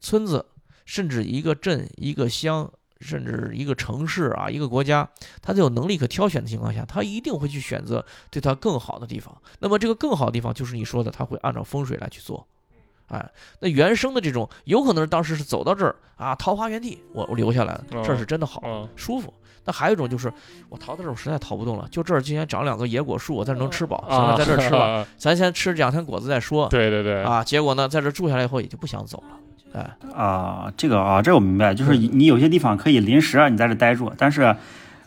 [0.00, 0.44] 村子，
[0.86, 2.70] 甚至一个镇、一个乡，
[3.00, 5.06] 甚至一个城市啊，一个国家，
[5.42, 9.36] 他在有能力可挑选的情况下，他一定会去选择对他更好的地方。
[9.58, 12.46] 那么这个更好的地方就是你说的，他会按照风水来去做。
[13.08, 13.30] 哎，
[13.60, 19.32] 那原生的这种，有可能是当时是走到这儿啊，桃花源地，我我留下来了，这儿是真的好、嗯舒服。
[19.64, 20.32] 那还有一种就是，
[20.68, 25.08] 我逃到这儿我实在逃不动了，就这儿今天长两个野果树，我在这儿能吃饱，行了，啊，在这儿吃吧，吧。
[25.16, 26.68] 咱先吃两天果子再说。
[26.68, 29.38] 对对对，啊，结果呢，在这儿住下来以后也就不想走了。
[29.76, 34.56] 哎，啊，这个啊，这我明白，就是你有些地方可以临时啊你在这待住，但是，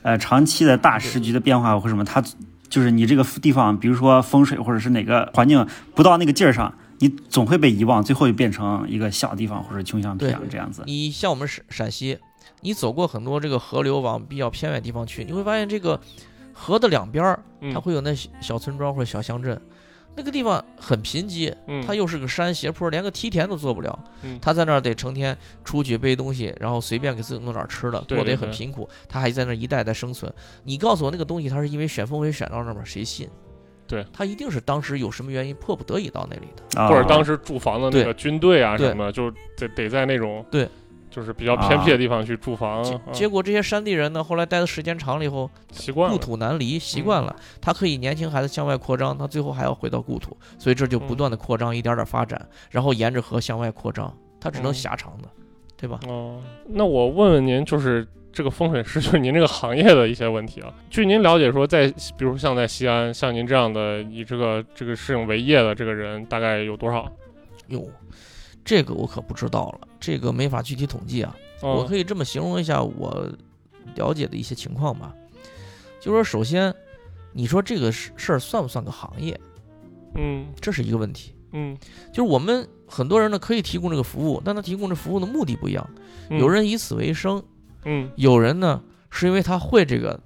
[0.03, 2.23] 呃，长期的大时局的变化或什么，它
[2.69, 5.65] 就是你这个地方，比如说风水或者是哪个环境
[5.95, 10.83] 不到那个劲儿上，你总会被遗忘，最后就变成一个小地方或者穷乡僻壤这样子。
[10.85, 12.19] 你像我们陕陕西，
[12.61, 15.99] 你走过很多这个河流往比较偏远地方去，你会发现这个
[16.53, 19.59] 河的两边儿，嗯它会有那小小村庄或者小乡镇，
[20.19, 24.37] 那个地方很贫瘠，嗯它又是个山斜坡，连个梯田都做不了嗯。
[24.41, 28.89] 他在那儿得成天出去背东西，然后随便给自己弄点吃的，过得也很贫苦。
[29.07, 30.29] 他还在那儿一代代生存。
[30.65, 32.81] 你告诉我那个东西，他是因为选风水选到那儿吗？
[32.83, 33.29] 谁信？
[33.87, 36.81] 对，他一定是当时有什么原因迫不得已到那里的。
[36.81, 40.67] 啊、或者当时驻防的那个军队啊什么，就得得在那种对，
[41.09, 46.17] 就是比较偏僻的地方去住房，结啊结果这些山地人呢，后来待的时间长了以后，故习惯故。
[46.17, 55.27] 土难离，习惯了，他可以年轻孩子向外扩张，他最后还要回到故土，所以这就不嗯断的扩张，一点点发展，然后沿着河向外扩张，他只能嗯狭长的，
[55.75, 55.99] 对吧？
[56.07, 60.71] 哦，那我问问您，就是这个风水师，就是您这个行业的一些问题啊。
[60.91, 61.87] 据您了解说，在
[62.17, 67.11] 比如像在西安，像您这样的以这个这个事情为业的这个人，大概有多少？
[67.69, 67.83] 哟，
[68.63, 71.35] 这个我可不知道了，这个没法具体统计啊。
[71.61, 73.29] 我哦，可以这么形容一下我
[73.95, 75.13] 了解的一些情况吧，
[75.99, 76.73] 就说首先，
[77.33, 79.37] 你说这个事事儿算不算个行业，
[80.15, 81.33] 嗯这是一个问题。
[81.51, 81.77] 嗯，
[82.13, 85.89] 就是我们很多人呢可以提供这个服务，但他提供这服务的目的不一样。
[86.29, 87.43] 嗯有人以此为生，
[87.83, 90.17] 嗯有人呢是因为他会这个，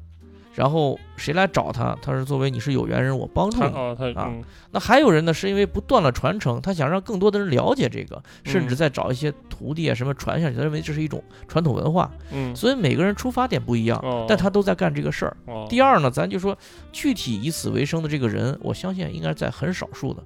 [0.53, 3.65] 然后谁来找他，他是作为你是有缘人，我帮助你。
[3.65, 12.11] 啊嗯那还有人呢是因为不断了传承，他想让更多的人了解这个，甚至嗯再找一些徒弟啊什么传下去，他认为这是一种传统文化。
[12.31, 15.37] 嗯所以每个人出发点不一样，哦，但他都在干这个事儿。
[15.45, 16.57] 哦第二呢，咱就说
[16.91, 20.23] 具体以此为生的这个人，我相信应该在很少数的，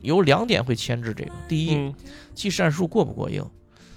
[0.00, 1.30] 有两点会牵制这个。
[1.48, 1.94] 第一，嗯
[2.34, 3.44] 记善术过不过硬？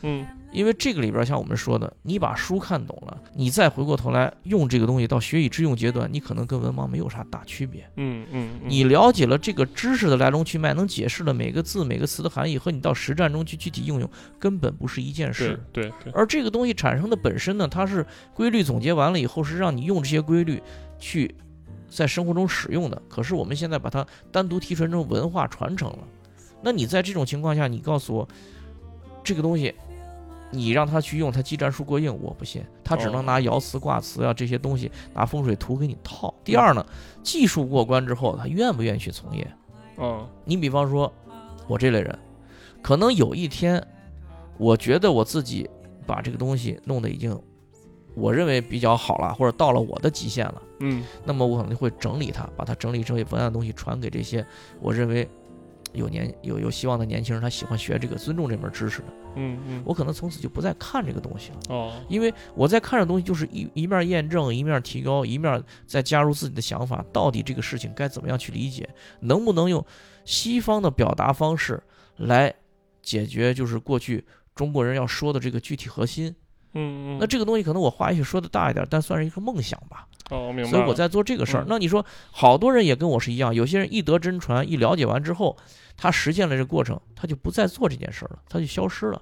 [0.04, 7.90] 嗯因为这个里边像我们说的，你把书看懂了，你再回过头来用这个东西到学以致用阶段，你可能跟文盲没有啥大区别。
[7.98, 15.60] 嗯嗯，嗯你了解了这个知识的来龙去脉，能解释了每个字每个词的含义，和你到实战中去具体应用，根本不是一件事。
[15.74, 20.62] 对对，而这个东西产生的本身呢，它是规律总结完了以后，是让你用这些规律
[20.98, 21.36] 去
[21.90, 23.02] 在生活中使用的。
[23.10, 26.00] 可是我们现在把它单独提纯成文化传承了。
[26.62, 28.28] 那你在这种情况下，你告诉我
[29.24, 29.74] 这个东西，
[30.52, 36.34] 你让他去用，他技战术过硬，我不信，他只哦能拿爻辞、卦辞啊这些东西，拿风水图给你套。
[36.44, 36.86] 第二呢，
[37.22, 39.46] 技术过关之后，他愿不愿意去从业？
[39.98, 41.12] 嗯你比方说，
[41.68, 42.18] 我这类人，
[42.82, 43.86] 可能有一天，
[44.58, 45.70] 我觉得我自己
[46.06, 47.38] 把这个东西弄得已经，
[48.14, 54.46] 我认为比较好了，或者到了我的极限了，嗯那么我可能会整理它，把它整理成为文案东西，传给这些
[54.80, 55.28] 我认为
[55.98, 61.58] 有年有有希望的年轻人，他喜欢学这个尊重这门知识的，嗯嗯我可能从此就不再看这个东西了。
[61.70, 68.88] 哦因为我在看这东西，就是一一面验证，一面提高，一面再加入自己的想法，到底这个事情该怎么样去理解，
[69.22, 69.86] 能不能用
[70.24, 71.82] 西方的表达方式
[72.16, 72.54] 来
[73.02, 74.24] 解决，就是过去
[74.56, 76.36] 中国人要说的这个具体核心。
[76.78, 80.08] 嗯嗯，那这个东西可能我话也许说的大一点，但算是一个梦想吧。
[80.30, 81.66] 哦明白，所以我在做这个事儿嗯。
[81.70, 85.58] 那你说，好多人也跟我是一样，有些人一得真传，一了解完之后，
[85.96, 89.22] 他实现了这个过程，他就不再做这件事儿了，他就消失了。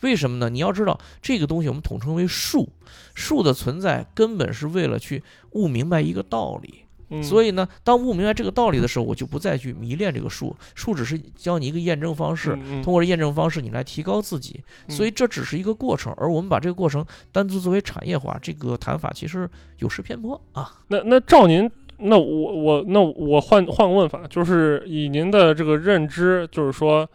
[0.00, 0.50] 为什么呢？
[0.50, 2.68] 你要知道，这个东西我们统称为术，
[3.14, 6.84] 术的存在根本是为了去悟明白一个道理。
[7.10, 14.62] 嗯所以呢，当悟明白这个道理的时候，我就不再去迷恋这个术，术只是教你一个验证方式，嗯嗯通过验证方式你来提高自己。
[14.88, 19.48] 嗯所以这只是一个过程，而我们把这个过程单独作为产业化，这个谈法其实
[19.78, 20.70] 有失偏颇啊。
[20.88, 27.08] 那那照您，那我我那我换换个问法，就是以您的这个认知，就是说，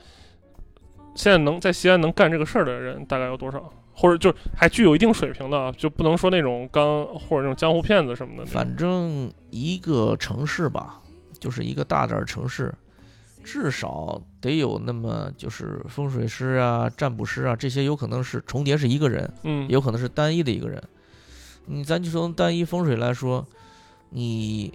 [1.15, 3.71] 现在能在西安能干这个事儿的人大概有多少？
[3.93, 8.45] 或者就还具有一定水平的啊，就不能说那种刚或者那种江湖骗子什么的。
[8.45, 10.99] 反正一个城市吧，
[11.39, 12.73] 就是一个大点儿城市，
[13.43, 20.81] 至少得有那么就是风水师啊、占卜师啊，这些有可能是重叠是一个人，嗯，也有可能是单一的一个人。
[21.65, 23.45] 你咱就从单一风水来说，
[24.09, 24.73] 你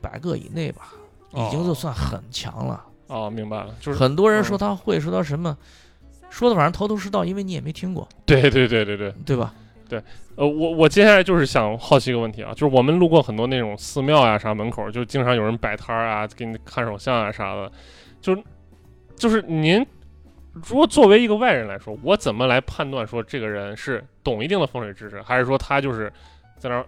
[0.00, 0.92] 百个以内吧，
[1.32, 2.84] 已经就算很强了。
[3.06, 5.56] 哦，明白了，就是很多人嗯说他会，说他什么，
[6.30, 9.52] 说的反正头头是道，因为你也没听过，对对对对对，对吧？
[9.88, 10.02] 对
[10.36, 17.70] 呃，我我接下来就是想好奇一个问题啊，就是我们路过很多那种寺庙呀啥门口，就经常有人摆摊儿啊，给你看手相啊啥的，
[18.20, 18.42] 就是
[19.16, 19.84] 就是您
[20.52, 26.10] 如果作为一个外人来说，我怎么来判断说这个人是懂一定的风水知识，还是说他就是
[26.56, 26.86] 在那儿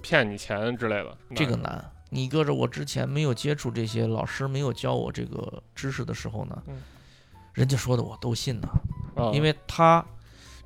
[0.00, 1.16] 骗你钱之类的？
[1.34, 1.84] 这个难。
[2.10, 6.74] 你搁着我之前没有接触这些老师，没有教我这个知识的时候呢，嗯
[7.54, 8.68] 人家说的我都信呢，
[9.16, 10.04] 啊，因为他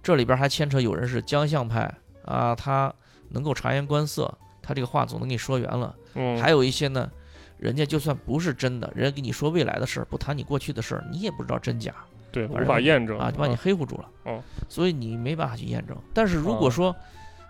[0.03, 2.93] 这里边还牵扯有人是将相派啊，他
[3.29, 5.95] 能够察言观色，他这个话总能给你说圆了。
[6.15, 7.09] 嗯还有一些呢，
[7.59, 11.95] 人家就算不是真的，人家跟你说未来的事儿，不谈你过去的事儿，你也不知道真假
[12.33, 14.09] 对无法验证啊，就把你黑乎住了。
[14.25, 15.97] 哦，所以你没办法去验证。
[16.13, 16.97] 但是如果哦说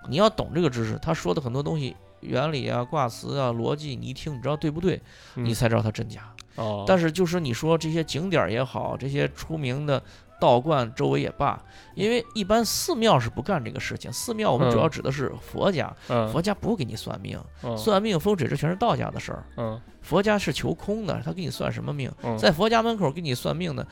[0.09, 1.97] 你要懂这个知识，他说的很多东西。
[2.20, 5.01] 原理啊、卦辞啊、逻辑，你一听，你知道对不对？
[5.34, 6.34] 你嗯才知道它真假。
[6.59, 10.02] 哦，但是就是你说这些景点儿也好，这些出名的
[10.40, 11.59] 道观周围也罢，
[11.94, 14.12] 因为一般寺庙是不干这个事情。
[14.12, 19.44] 寺庙我们主要嗯指的是佛家，嗯佛家不给你算命，嗯算命风水这全是道家的事儿。
[19.56, 22.11] 嗯佛家是求空的，他给你算什么命？
[22.22, 23.86] 嗯在佛家门口给你算命的，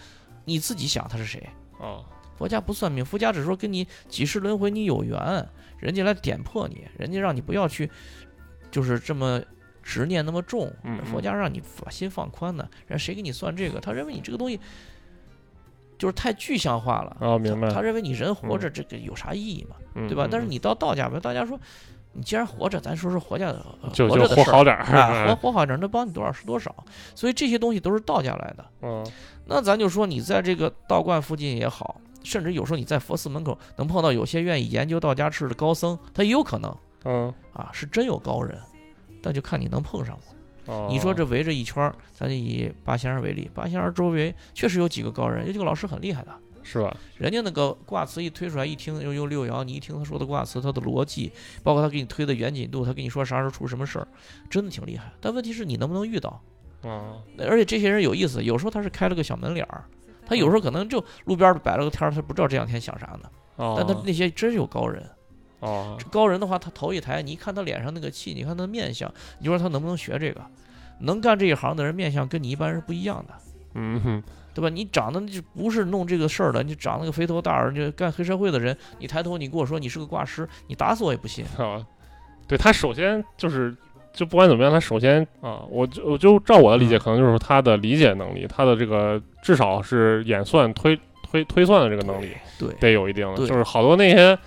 [0.44, 1.48] 你自己想他是谁？
[1.78, 2.04] 哦
[2.36, 5.48] 佛家不算命，佛家只说跟你几世轮回你有缘，
[5.78, 7.90] 人家来点破你，人家让你不要去，
[8.70, 9.40] 就是这么
[9.86, 10.72] 执念那么重。
[11.04, 13.78] 佛家让你把心放宽呢，人谁给你算这个？
[13.80, 14.58] 他认为你这个东西
[15.96, 17.16] 就是太具象化了。
[17.20, 19.76] 哦明白他认为你人活着这个有啥意义嘛？
[19.94, 20.26] 嗯对吧？
[20.28, 21.58] 但是你到道家，比如道家说，
[22.12, 23.54] 你既然活着，咱说说活家
[23.92, 26.74] 就活着的事儿就活好点儿啊， 活活好点儿，能帮你多少是多少。
[27.14, 28.64] 所以这些东西都是道家来的。
[28.82, 29.06] 嗯
[29.48, 38.58] 那咱就说你在这个道观附近也好，甚至有时候你在佛寺门口能碰到有些愿意研究道家事的高僧，他也有可能嗯啊是真有高人，
[39.26, 40.72] 但就看你能碰上不。
[40.72, 46.96] 哦，你说这围着一圈，咱就以八仙儿为例，八仙儿周围确实有几个高人，有几个老师很厉害的，是吧？
[47.16, 51.32] 人家那个卦辞一推出来，一听又又六爻，你一听他说的卦辞，他的逻辑，
[51.64, 54.06] 包括他给你推的严谨度，他跟你说啥时候出什么事儿，
[54.48, 55.12] 真的挺厉害。
[55.20, 56.40] 但问题是你能不能遇到？
[56.82, 59.84] 啊而且这些人有意思，有时候他是开了个小门脸儿，
[60.24, 63.30] 他有时候可能就路边摆了个摊儿，他不知道这两天想啥呢。
[63.56, 65.02] 哦，但他那些真有高人，
[65.60, 70.40] 哦这高人的话，他头一抬，你一看他脸上那个气，你看他的面相，你就说他能不能学这个？
[71.00, 73.34] 能干这一行的人面相跟你一般人是不一样的，
[73.74, 74.22] 嗯哼
[74.54, 74.68] 对吧？
[74.68, 81.44] 你长得就不是弄这个事儿的，你长那个肥头大耳，就干黑社会的人，你抬头你跟我说你是个挂师，你打死我也不信。
[81.58, 81.84] 啊，
[82.48, 83.76] 对他首先就是。
[84.12, 93.46] 就不管怎么样，他首先啊，我就我就照我的理解，嗯可能就是他的理解能力，他的这个至少是演算推推推算的这个能力对，得有一定的。
[93.46, 94.38] 就是好多那些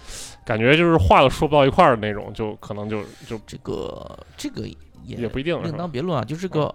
[0.49, 4.65] 感觉就是话都说不到一块儿的那种，就可能就就这个这个
[5.05, 5.71] 也也不一定另？
[5.77, 6.73] 当别论啊，就这个，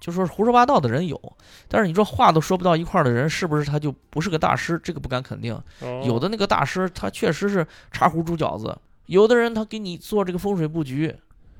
[0.00, 1.20] 就说胡说八道的人有，
[1.68, 4.80] 但是你说话都说不到一块儿的人，是不是他就不是个大师？
[4.82, 5.52] 这个不敢肯定。
[5.82, 11.14] 哦有的那个大师，他确实是茶壶煮饺子；有的人他给你做这个风水布局，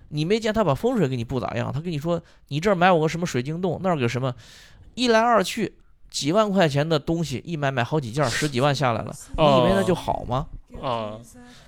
[0.09, 4.35] 你没见他把风水给你布咋样，他跟你说你这儿买我个什么水晶洞，那儿个什么，
[4.95, 5.75] 一来二去。
[6.13, 10.47] 几万块钱的东西一买买好几件，十几万下来了，你以为那就好吗？
[10.81, 11.19] 啊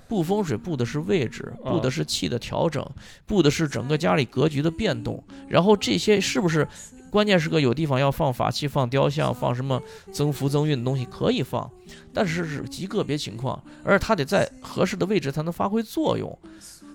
[0.07, 2.85] 布风水布的是位置，啊布的是气的调整，
[3.25, 5.23] 布的是整个家里格局的变动。
[5.47, 6.67] 然后这些是不是？
[7.11, 9.81] 关键是个有地方要放法器、放雕像、放什么
[10.11, 11.69] 增福增运的东西可以放，
[12.13, 16.37] 但是是极个别情况，而它得在合适的位置才能发挥作用，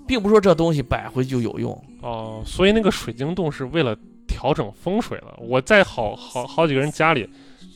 [0.06, 1.84] 并不是说这东西摆回去就有用。
[2.02, 3.96] 哦，所以那个水晶洞是为了
[4.28, 5.34] 调整风水了。
[5.38, 7.26] 我在好好好几个人家里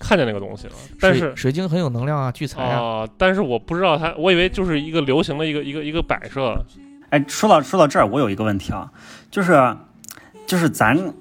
[0.07, 2.79] 看见那个东西了，但是水晶很有能量啊，聚财啊。
[2.79, 6.63] 啊、但是我不知道它，我以为就是一个流行的一个一个一个摆设。
[7.09, 8.93] 哎，说到说到这儿，我有一个问题啊，
[9.31, 9.75] 就是
[10.47, 11.15] 就是咱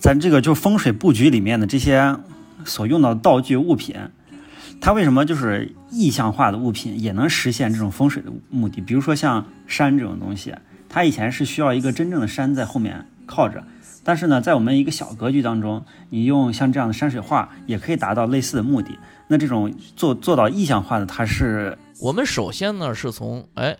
[0.00, 2.16] 咱这个就风水布局里面的这些
[2.64, 3.94] 所用到的道具物品，
[4.80, 8.80] 它为什么就是意象化的物品也能实现这种风水的目的？
[8.80, 10.54] 比如说像山这种东西，
[10.88, 13.62] 它以前是需要一个真正的山在后面靠着。
[14.08, 18.98] 但是呢，在我们一个小格局当中，你用像这样的山水画也可以达到类似的目的。
[19.26, 23.76] 那这种做做到意象化的，它是我们首先呢是从哎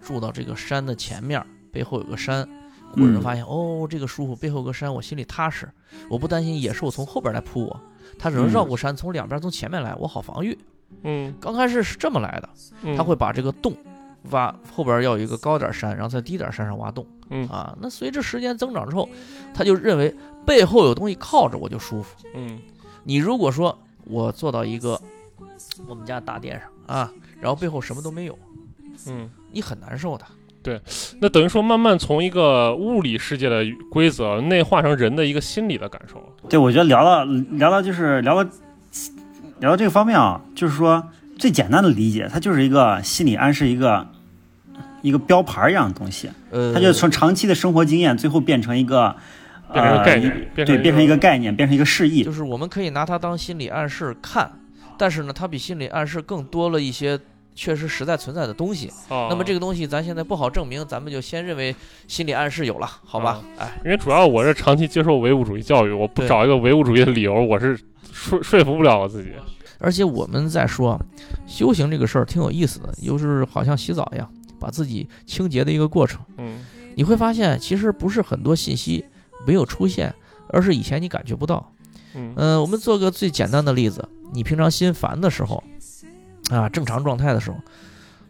[0.00, 2.48] 住到这个山的前面，背后有个山，
[2.94, 5.68] 古人发现、哦这个舒服，背后有个山，我心里踏实，
[6.08, 7.80] 我不担心野兽从后边来扑我，
[8.18, 10.56] 它只能绕过山，从两边从前面来，我好防御。
[11.02, 12.48] 嗯，刚开始是这么来的，
[12.84, 13.74] 嗯他会把这个洞
[14.30, 17.76] 挖后边要有一个高点山，然后在低点山上挖洞嗯啊。
[17.80, 19.08] 那随着时间增长之后，
[19.54, 20.14] 他就认为
[20.44, 22.16] 背后有东西靠着我就舒服。
[22.34, 22.58] 嗯
[23.04, 25.00] 你如果说我坐到一个
[25.86, 28.38] 我们家大殿上啊，然后背后什么都没有，
[29.06, 30.24] 嗯，你很难受的。
[30.60, 30.78] 对
[31.20, 36.22] 那等于说慢慢从一个物理世界的规则内化成人的一个心理的感受。
[36.48, 38.50] 对，我觉得聊到聊到就是聊到
[39.60, 41.02] 聊到这个方面啊，就是说
[41.38, 44.06] 最简单的理解，它就是一个心理暗示一个
[45.02, 49.14] 一个标牌一样的东西，呃，它就从长期的生活经验，最后变成一个，
[49.72, 52.32] 变成一个概念呃变成对，一变成一个个概念，变成一个示意就。
[52.32, 54.50] 是我们可以拿它当心理暗示看，
[54.98, 57.18] 但是呢，它比心理暗示更多了一些
[57.54, 58.90] 确实实在存在的东西。
[59.08, 61.74] 哦那么这个东西咱现在不好证明，咱们就先认为
[62.08, 63.40] 心理暗示有了，好吧？
[63.58, 67.78] 哎，因为主要我是长期接受唯物主义教育，我不找一个唯物主义的理由，我是
[68.12, 69.30] 说说服不了我自己。
[69.78, 71.00] 而且我们在说啊
[71.46, 76.20] 修行这个事儿挺有意思的，又是好像洗澡一样，把自己清洁的一个过程。
[76.36, 76.58] 嗯
[76.96, 79.04] 你会发现，其实不是很多信息
[79.46, 80.12] 没有出现，
[80.48, 81.72] 而是以前你感觉不到。
[82.14, 85.62] 嗯嗯、我们做个最简单的例子，你平常心烦的时候，
[86.50, 87.58] 啊，正常状态的时候，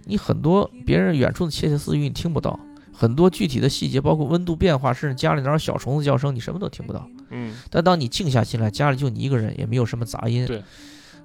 [0.04, 2.60] 你很多别人远处的窃窃私语你听不到，
[2.92, 7.08] 很多具体的细节，包括温度变化，甚至家里哪有小虫子叫声，你什么都听不到。
[7.30, 10.62] 嗯但当你静下心来，家里就你一个人，也没有什么杂音，对，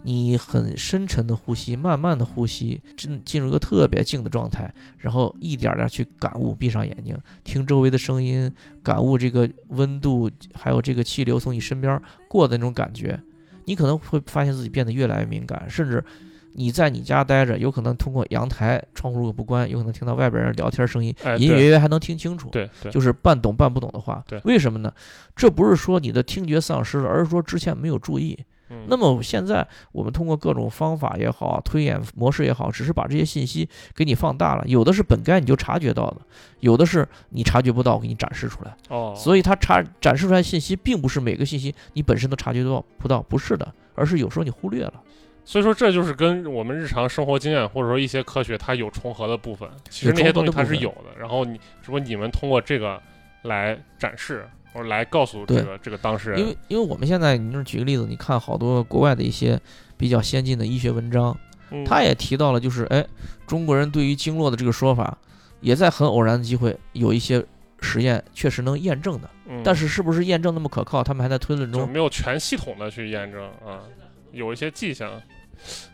[0.04, 8.52] 你很深沉的呼吸，慢慢的呼吸，进进入一个特别静的状态，然后一点点去感悟，闭上眼睛，听周围的声音，
[8.84, 13.20] 感悟这个温度，还有这个气流从你身边过的那种感觉，
[13.66, 16.04] 你可能会发现自己变得越来越敏感，甚至。
[16.56, 22.50] 你在你家待着，有可能通过阳台窗户如果不关，有可能听到外边人聊天声音，哎隐隐约约还能听清楚。
[22.50, 24.24] 对对，就是半懂半不懂的话。
[24.28, 24.94] 对为什么呢？
[25.36, 28.38] 这不是说你的听觉丧失了，而是说之前没有注意。
[28.74, 34.64] 嗯那么现在我们通过各种方法也好，推演模式也好，只是把这些信息给你放大了。
[34.66, 36.18] 有的是本该你就察觉到的，
[36.60, 38.76] 有的是你察觉不到，我给你展示出来。
[38.90, 44.94] 哦，所以它察展示出来的信息，并不是每个信息你本身都察觉到不到，不是的，而是有时候你忽略了。
[45.46, 49.70] 所以说这就是跟我们日常生活经验或者说一些科学它有重合的部分。
[49.90, 53.02] 其实那些东西它是有的，然后你只不过你们通过这个
[53.42, 59.60] 来展示或者来告诉这个这个当事人，因为因为我们现在，你就是举个例子，你看好多国外的一些
[59.96, 61.38] 比较先进的医学文章，
[61.72, 63.06] 嗯他也提到了，就是哎，
[63.46, 65.18] 中国人对于经络的这个说法，
[65.62, 67.46] 也在很偶然的机会有一些
[67.80, 71.82] 实验确实能验证的，嗯但是是不是验证那么可靠，他们还在推论中。
[71.82, 73.84] 就没有全系统的去验证啊，
[74.32, 75.12] 有一些迹象。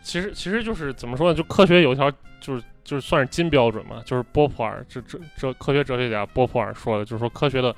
[0.01, 1.37] 其实其实就是怎么说呢？
[1.37, 2.09] 就科学有一条
[2.41, 7.75] 就是就是算是金标准嘛，就是波普尔这这这科学哲学家波普尔说的，就是说科学的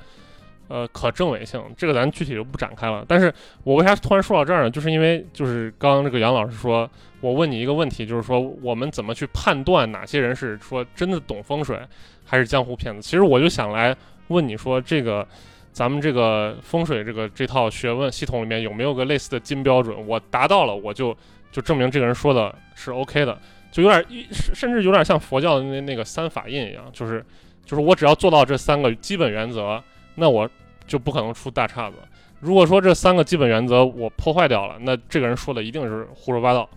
[0.68, 3.04] 呃可证伪性，这个咱具体就不展开了。
[3.06, 3.32] 但是
[3.64, 4.70] 我为啥突然说到这儿呢？
[4.70, 6.88] 就是因为就是刚刚这个杨老师说，
[7.20, 11.78] 我问你一个问题，就是说我们怎么去判断哪些人是说真的懂风水，
[12.24, 13.02] 还是江湖骗子？
[13.02, 13.96] 其实我就想来
[14.28, 15.26] 问你说这个。
[15.74, 20.06] 咱们这个风水这个这套学问系统里面有没有个类似的金标准？
[20.06, 21.16] 我达到了，我就
[21.50, 23.38] 就证明这个人说的是 OK 的，
[23.70, 27.24] 就有点甚至有点像佛教的那那个三法印一样，就是
[27.64, 29.82] 就是我只要做到这三个基本原则，
[30.14, 30.48] 那我
[30.86, 31.96] 就不可能出大岔子。
[32.40, 36.68] 如果说这三个基本原则我破坏掉了，那这个人说的一定是胡说八道。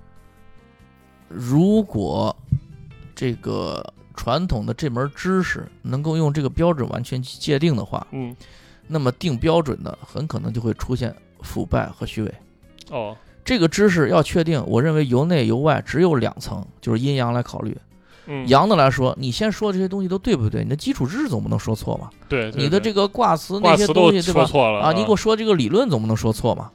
[1.28, 2.36] 如果
[3.16, 3.84] 这个
[4.14, 8.36] 传统的这门知识能够用这个标准完全去界定的话，嗯，
[8.88, 12.34] 那么定标准的很可能就会出现腐败和虚伪。
[12.92, 17.76] 哦，这个知识要确定，我认为由内由外只有两层，就是阴阳来考虑。
[18.28, 20.64] 嗯，阳的来说，你先说这些东西都对不对？
[20.64, 22.10] 你的基础知识总不能说错吧？
[22.28, 24.46] 对，你的这个卦辞那些东西，对吧？
[24.46, 26.72] 错了啊，你给我说这个理论总不能说错嘛？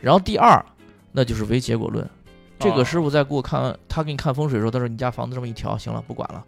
[0.00, 0.64] 然后第二，
[1.12, 2.08] 那就是唯结果论。
[2.58, 6.44] 这个啊师傅在给我看，他给你看风水的时候，他说你家房子这么一调，行了，不管了，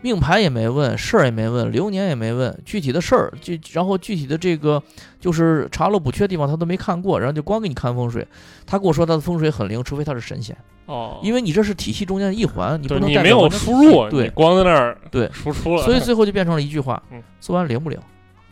[0.00, 4.82] 命盘也没问，事儿也没问，流年也没问，具体的事儿就然后具体的这个
[5.20, 8.26] 就是查漏补缺的地方他都没看过，然后就光给你看风水。
[8.66, 17.98] 他跟我说他的风水很灵，除非他是神仙，哦，因为你这是体系中间的一环，你不能你没有输入，对光在那儿对输出了，所以最后就变成了一句话嗯：做完灵不灵？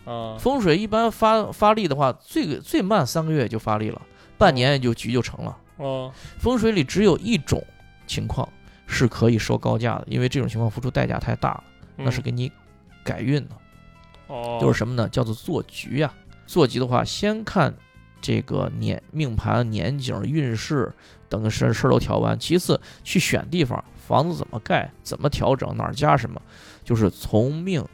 [0.04, 4.00] 啊，风水一般发发力的话，最最慢三个月也就发力了，
[4.38, 5.56] 半年也就局就成了。
[5.76, 7.62] 哦，风水里只有一种
[8.06, 8.48] 情况
[8.86, 11.64] 是可以收高价的，因为这种情况付出代价太大了，
[11.96, 12.50] 那是嗯给你
[13.04, 13.50] 改运的，
[14.28, 15.08] 哦，就是什么呢？
[15.08, 16.12] 叫做做局呀、
[16.46, 17.74] 做局的话，先看
[18.20, 20.92] 这个年命盘、年景、运势
[21.28, 26.40] 等个事事儿都调完，其次去选地方，房子怎么盖，怎么调整，哪儿加什么，
[26.84, 27.84] 就是从命。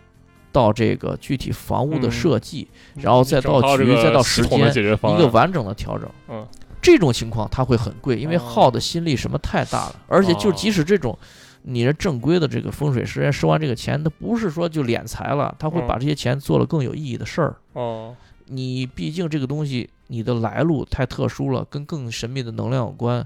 [0.54, 6.06] 到这个具体房屋的嗯设计，然后再到局再到时间一个完整的调整。
[6.28, 6.46] 嗯，
[6.82, 11.16] 这种情况它会很贵，因为哦耗的心力什么太大了，而且就哦即使这种。
[11.64, 17.54] 你这正规的这个风水师收完这个钱，他不是说就敛财了，他会嗯把这些钱做了更有意义的事儿。
[17.74, 18.16] 哦，
[18.46, 23.24] 你毕竟这个东西，你的来路太特殊了，跟更神秘的能量有关。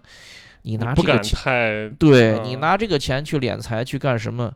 [0.65, 4.53] 你拿这个钱，对嗯你拿这个钱去敛财去干什么？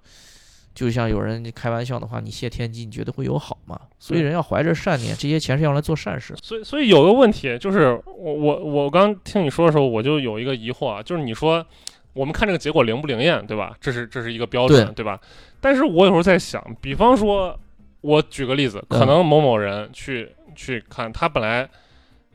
[0.72, 3.78] 就像有人开玩笑的话，你谢天机，你觉得会有好吗？
[3.98, 6.34] 所以人要怀着善念，这些钱是用来做善事。
[6.42, 11.64] 所以，所以有个问题就是，我我我刚听你说的时候，我就有一个疑惑啊，就是你说
[12.12, 13.76] 我们看这个结果灵不灵验，对吧？
[13.80, 15.20] 这是这是一个标准，对对吧？
[15.60, 17.58] 但是我有时候在想，比方说，
[18.00, 21.68] 我举个例子，可能某某人去、去看，他本来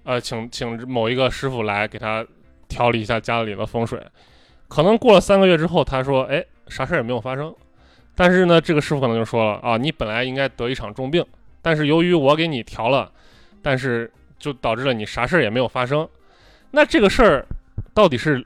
[0.04, 2.24] 呃请请某一个师傅来给他
[2.68, 4.00] 调理一下家里的风水，
[4.68, 7.54] 可能过了三个月之后，他说，哎，啥事儿也没有发生。
[8.16, 11.26] 但是呢，这个师傅可能就说了啊，你本来应该得一场重病，
[11.62, 13.12] 但是由于我给你调了，
[13.62, 14.10] 但是
[14.40, 16.08] 就导致了你啥事儿也没有发生。
[16.72, 17.46] 那这个事儿
[17.94, 18.46] 到底是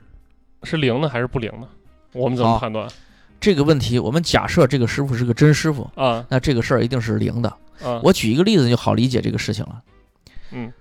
[0.64, 1.68] 是灵呢还是不灵呢？
[2.12, 2.88] 我们怎么判断
[3.40, 7.48] 这个问题，我们假设这个师傅是个真师傅，啊那这个事儿一定是灵的。
[7.82, 8.00] 啊？
[8.02, 9.80] 我举一个例子就好理解这个事情了。
[10.50, 10.72] 嗯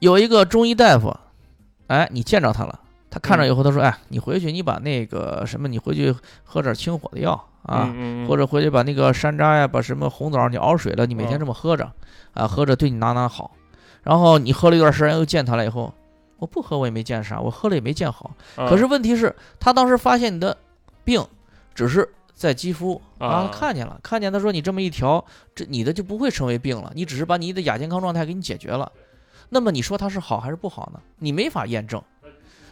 [0.00, 1.16] 有一个中医大夫，
[1.86, 2.80] 哎，你见着他了，
[3.14, 6.12] 他看着以后，他说，哎，你回去你把那个什么，你回去
[6.42, 7.94] 喝点清火的药啊，
[8.26, 11.92] 或者回去把那个山楂呀，把什么红枣你熬水了，你每天嗯这么喝着，
[12.32, 13.52] 啊，喝着对你哪哪好。
[14.02, 15.94] 然后你喝了一段时间又见他了以后，
[16.38, 18.34] 我不喝我也没见啥，我喝了也没见好。
[18.56, 20.56] 啊可是问题是，他当时发现你的
[21.04, 21.24] 病
[21.72, 28.90] 只是在肌肤啊啊，看见了，看见他说你这么一调，这你的就不会成为病了，你只是把你的亚健康状态给你解决了。
[29.50, 30.98] 那么你说它是好还是不好呢？
[31.20, 32.02] 你没法验证。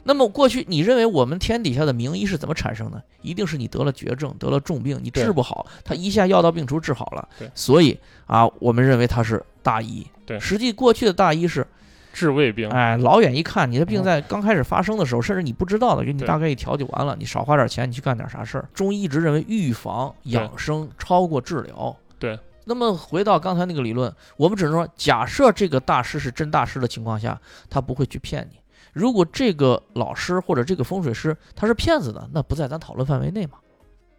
[0.05, 3.03] 那么过去你认为我们天底下的名医是怎么产生的？
[3.21, 7.51] 一定是你得了绝症，得了重病，你治不好，他一下药到病除治好了对。
[7.55, 10.07] 所以啊，我们认为他是大医。
[10.27, 11.67] 对实际过去的大医是
[12.13, 18.69] 治未病，哎，老远一看，你的病嗯在刚开始发生的时候，甚至你不知道的，给你大概一调就完了，你少花点钱，你去干点啥事儿。
[18.75, 21.97] 中医一直认为预防养生超过治疗。
[22.19, 22.39] 对。
[22.65, 28.59] 那么回到刚才那个理论，我们只能说，假设这个大师是真大师的情况下，他不会去骗你。
[28.93, 33.55] 如果这个老师或者这个风水师他是骗子的，那不在咱讨论范围内嘛？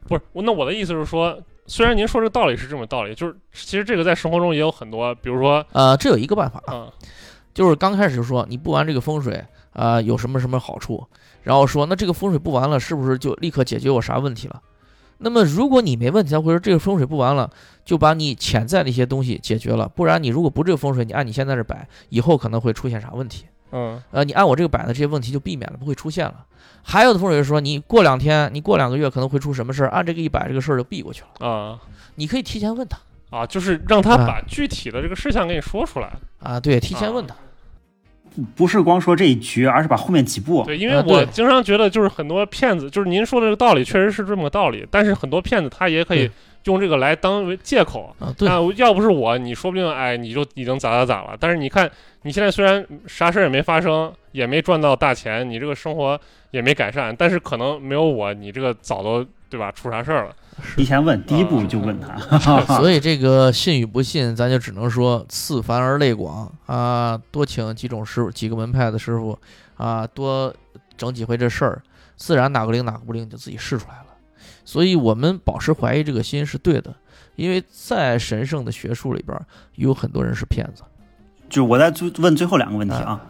[0.07, 6.61] 不是我那我的意思是说，虽然您说这个道理是这么道理，就是其实这个在生活中也有很多，比如说呃，这有一个办法
[7.53, 11.05] 就是刚开始就说你不玩这个风水啊、有什么什么好处，
[11.43, 14.61] 然后说那这个风水不玩了是不是就立刻解决我啥问题了？
[15.19, 17.49] 那么如果你没问题，他会说这个风水不完了
[17.85, 23.45] 就把你潜在的一些东西解决了，不然你如果不这个风水，你按你现在这摆，以后可能会出现啥问题？
[23.73, 26.45] 嗯呃，你按我这个摆的这些问题就避免了，不会出现了。
[26.83, 31.47] 还有的风水师说，你过两天，你过两个月可能会出什么事儿，按这个一摆，这个事儿就避过去了。
[31.47, 31.79] 啊
[32.15, 32.97] 你可以提前问他
[33.35, 36.11] 啊，就是让他啊把具体的这个事项给你说出来。
[36.39, 37.35] 啊，对，提前问他。
[38.55, 40.63] 不是光说这一局，而是把后面几步。
[40.63, 46.29] 对，因为我经常觉得就是很多骗子，就是您说的这个道理确实是这么个道理，但是很多骗子他也可以
[46.65, 48.15] 用这个来当为借口。
[48.19, 51.37] 啊，对，那要不是我，你说不定哎你就已经咋咋咋了。
[51.39, 51.89] 但是你看
[52.23, 56.19] 你现在虽然啥事儿也没发生，也没赚到大钱，你这个生活
[56.51, 60.35] 也没改善，但是可能没有我，你这个早都对吧出啥事儿了。
[60.75, 62.59] 提前问，第一步就问他。
[62.75, 69.37] 所以这个信与不信，咱就只能说次繁而类广啊，多请几种师傅、几个门派的师傅
[69.77, 70.51] 啊，多
[70.97, 71.83] 整几回这事儿，
[72.15, 74.05] 自然哪个灵哪个不灵，就自己试出来了。
[74.65, 76.95] 所以我们保持怀疑这个心是对的，
[77.35, 79.39] 因为在神圣的学术里边，
[79.75, 80.81] 有很多人是骗子。
[81.47, 83.21] 就我再最问最后两个问题啊，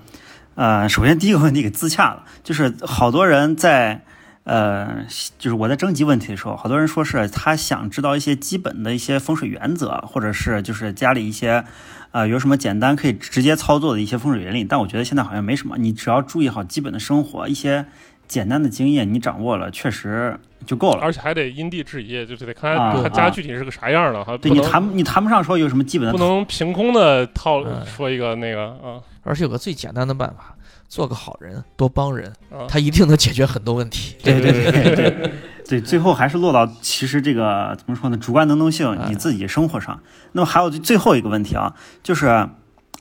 [0.55, 4.01] 呃，首先第一个问题给自洽了，就是好多人在
[4.45, 5.05] 呃，
[5.39, 11.63] 就是我在征集问题的时候，好多人说是他想知道一些基本的一些风水原则，或者是就是家里一些
[12.11, 17.85] 呃有什么简单可以直接操作的一些风水原理，但我觉得现在好像没什么，你只要注意好基本的生活一些
[18.27, 21.01] 简单的经验，你掌握了，确实就够了。
[21.01, 23.29] 而且还得因地制宜，就是得看啊他家啊。
[23.29, 27.85] 具体是个啥样的，哈对你谈你谈不上说有什么基本的不能凭空的套嗯。
[27.85, 28.99] 说一个那个啊。
[29.23, 30.53] 而且有个最简单的办法，
[30.93, 34.15] 做个好人，多帮人，啊他一定能解决很多问题。
[34.23, 35.33] 对对对对对
[35.67, 38.17] 对，最后还是落到其实这个怎么说呢？
[38.17, 39.99] 主观能动性哎你自己生活上。
[40.33, 41.73] 那么还有最后一个问题啊，
[42.03, 42.47] 就是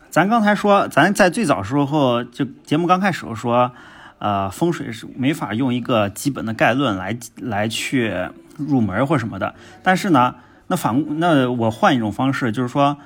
[0.09, 3.72] 咱刚才说，咱在最早时候就节目刚开始时候说，
[4.20, 8.11] 呃，风水是没法用一个基本的概论来来去
[8.57, 9.55] 入门或什么的。
[9.82, 10.36] 但是呢，
[10.68, 12.97] 那反那我换一种方式，就是说，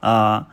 [0.00, 0.46] 呃。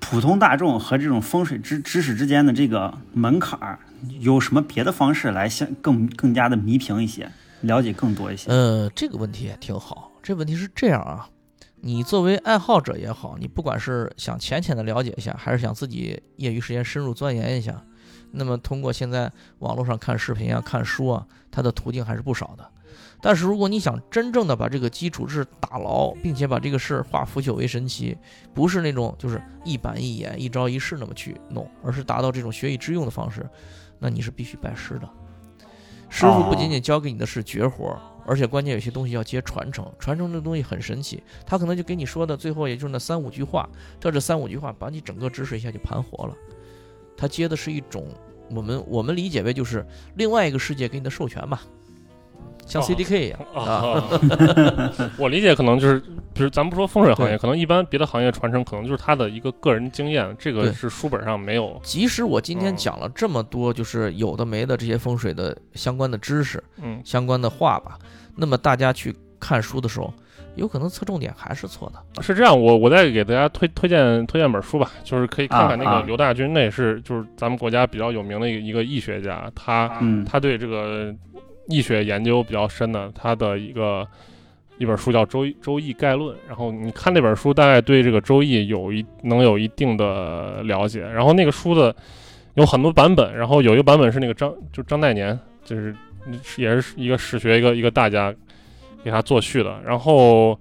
[0.00, 3.78] 普通大众和这种风水知知识之间的这个门槛儿，
[4.18, 7.30] 有什么别的方式来相更更加的弥平一些，
[7.60, 8.50] 了解更多一些？
[8.50, 10.10] 呃，这个问题也挺好。
[10.22, 11.28] 这问题是这样啊，
[11.76, 17.80] 你作为爱好者也好，你不管是想浅浅的了解一下，还是想自己业余时间深入钻研一下，
[18.32, 19.30] 那么通过现在
[19.60, 22.68] 网络上看视频啊、看书啊，它的途径还是不少的。
[23.22, 28.16] 但是如果你想真正的把这个基础知识打牢，并且把这个事儿化腐朽为神奇，
[28.54, 33.48] 不是那种就是一板一眼、一招一式那么去弄，而是达到这种学以致用的方式，
[33.98, 35.08] 那你是必须拜师的。
[36.08, 37.96] 师傅不仅仅教给你的是绝活，
[38.26, 39.86] 而且关键有些东西要接传承。
[39.98, 43.68] 传承这东西很神奇，他可能就给你说的最后也就是那三五句话，
[44.00, 46.34] 这这三五句话把你整个知识一下就盘活了。
[47.16, 48.08] 他接的是一种
[48.50, 51.62] 我们我们理解为就是另外一个世界给你的授权吧，
[52.70, 52.84] 像哦。
[52.86, 53.38] CDK 一样。
[53.52, 53.60] 啊。
[53.62, 55.98] 啊， 我理解可能就是，
[56.32, 61.78] 比如咱不说风水行业，可能一般别的行业传承可能就是他的一个个人经验，这个是书本上没有。
[61.82, 62.76] 即使我今天嗯。
[62.76, 67.98] 讲了这么多，就是有的没的这些风水的相关的知识、嗯，相关的话吧，
[68.36, 70.12] 那么大家去看书的时候，
[70.54, 72.22] 有可能侧重点还是错的。
[72.22, 80.24] 是这样，我我再给大家推推荐推荐本书吧，就是可以看看那个刘大军，那也是就是咱们国家比较有名的一个一个易学家，他嗯。
[80.24, 81.14] 他对这个
[81.70, 84.06] 易学研究比较深的，他的一个
[84.78, 91.00] 一本书叫《周易周易概论》，然后你看那本书，大概对这个周易有一能有一定的了解。
[91.00, 91.94] 然后那个书的
[92.54, 95.94] 有很多版本，然后有一个版本是那个张就张岱年，就是
[96.56, 98.34] 也是一个史学一个一个大家
[99.04, 99.78] 给他作序的。
[99.84, 100.58] 然后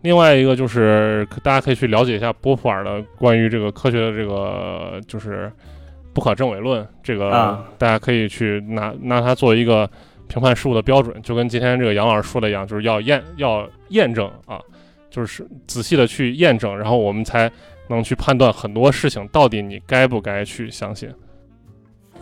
[0.00, 5.52] 另外一个就是大家可以去了解一下波普尔的关于这个科学的这个就是
[6.14, 9.88] 不可证伪论，这个啊大家可以去拿拿它做一个
[10.28, 14.60] 评判事物的标准，就跟今天这个杨老师说的一样，就是要验要验证啊，
[15.10, 17.50] 就是仔细的去验证，然后我们才
[17.88, 21.10] 能去判断很多事情到底你该不该去相信。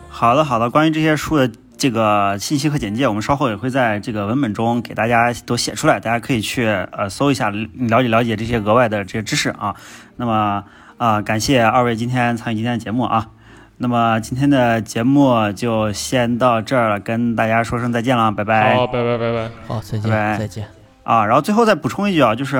[0.09, 0.69] 好的，好的。
[0.69, 9.75] 关于这些书的这个信息和简介，我们稍后也会在这个文本中给大家都写出来，大家可以去呃搜一下，了解了解这些额外的这些知识啊。
[10.15, 10.63] 那么
[10.97, 13.29] 啊、感谢二位今天参与今天的节目啊。
[13.79, 18.75] 那么今天的节目就先到这儿了，跟大家说声再见了，拜拜。
[18.75, 19.49] 好，拜拜拜拜。
[19.67, 20.67] 好，再见，拜拜再见。
[21.03, 22.57] 啊，然后最后再补充一句啊，就是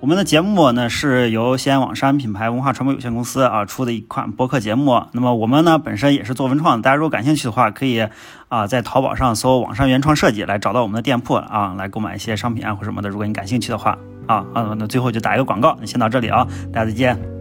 [0.00, 5.02] 我们的节目呢是由西安网山品牌文化传播有限公司啊出的一款播客节目。
[5.12, 8.06] 那么我们呢本身也是做文创的，大家如果感兴趣的话，可以
[8.48, 13.08] 啊在淘宝上搜“网上原创设计”来找到我们的店铺啊，来购买一些商品啊或什么的。
[13.08, 13.96] 如果你感兴趣的话
[14.26, 17.39] 啊啊，那最后就打一个广告，那先到这里啊，大家再见。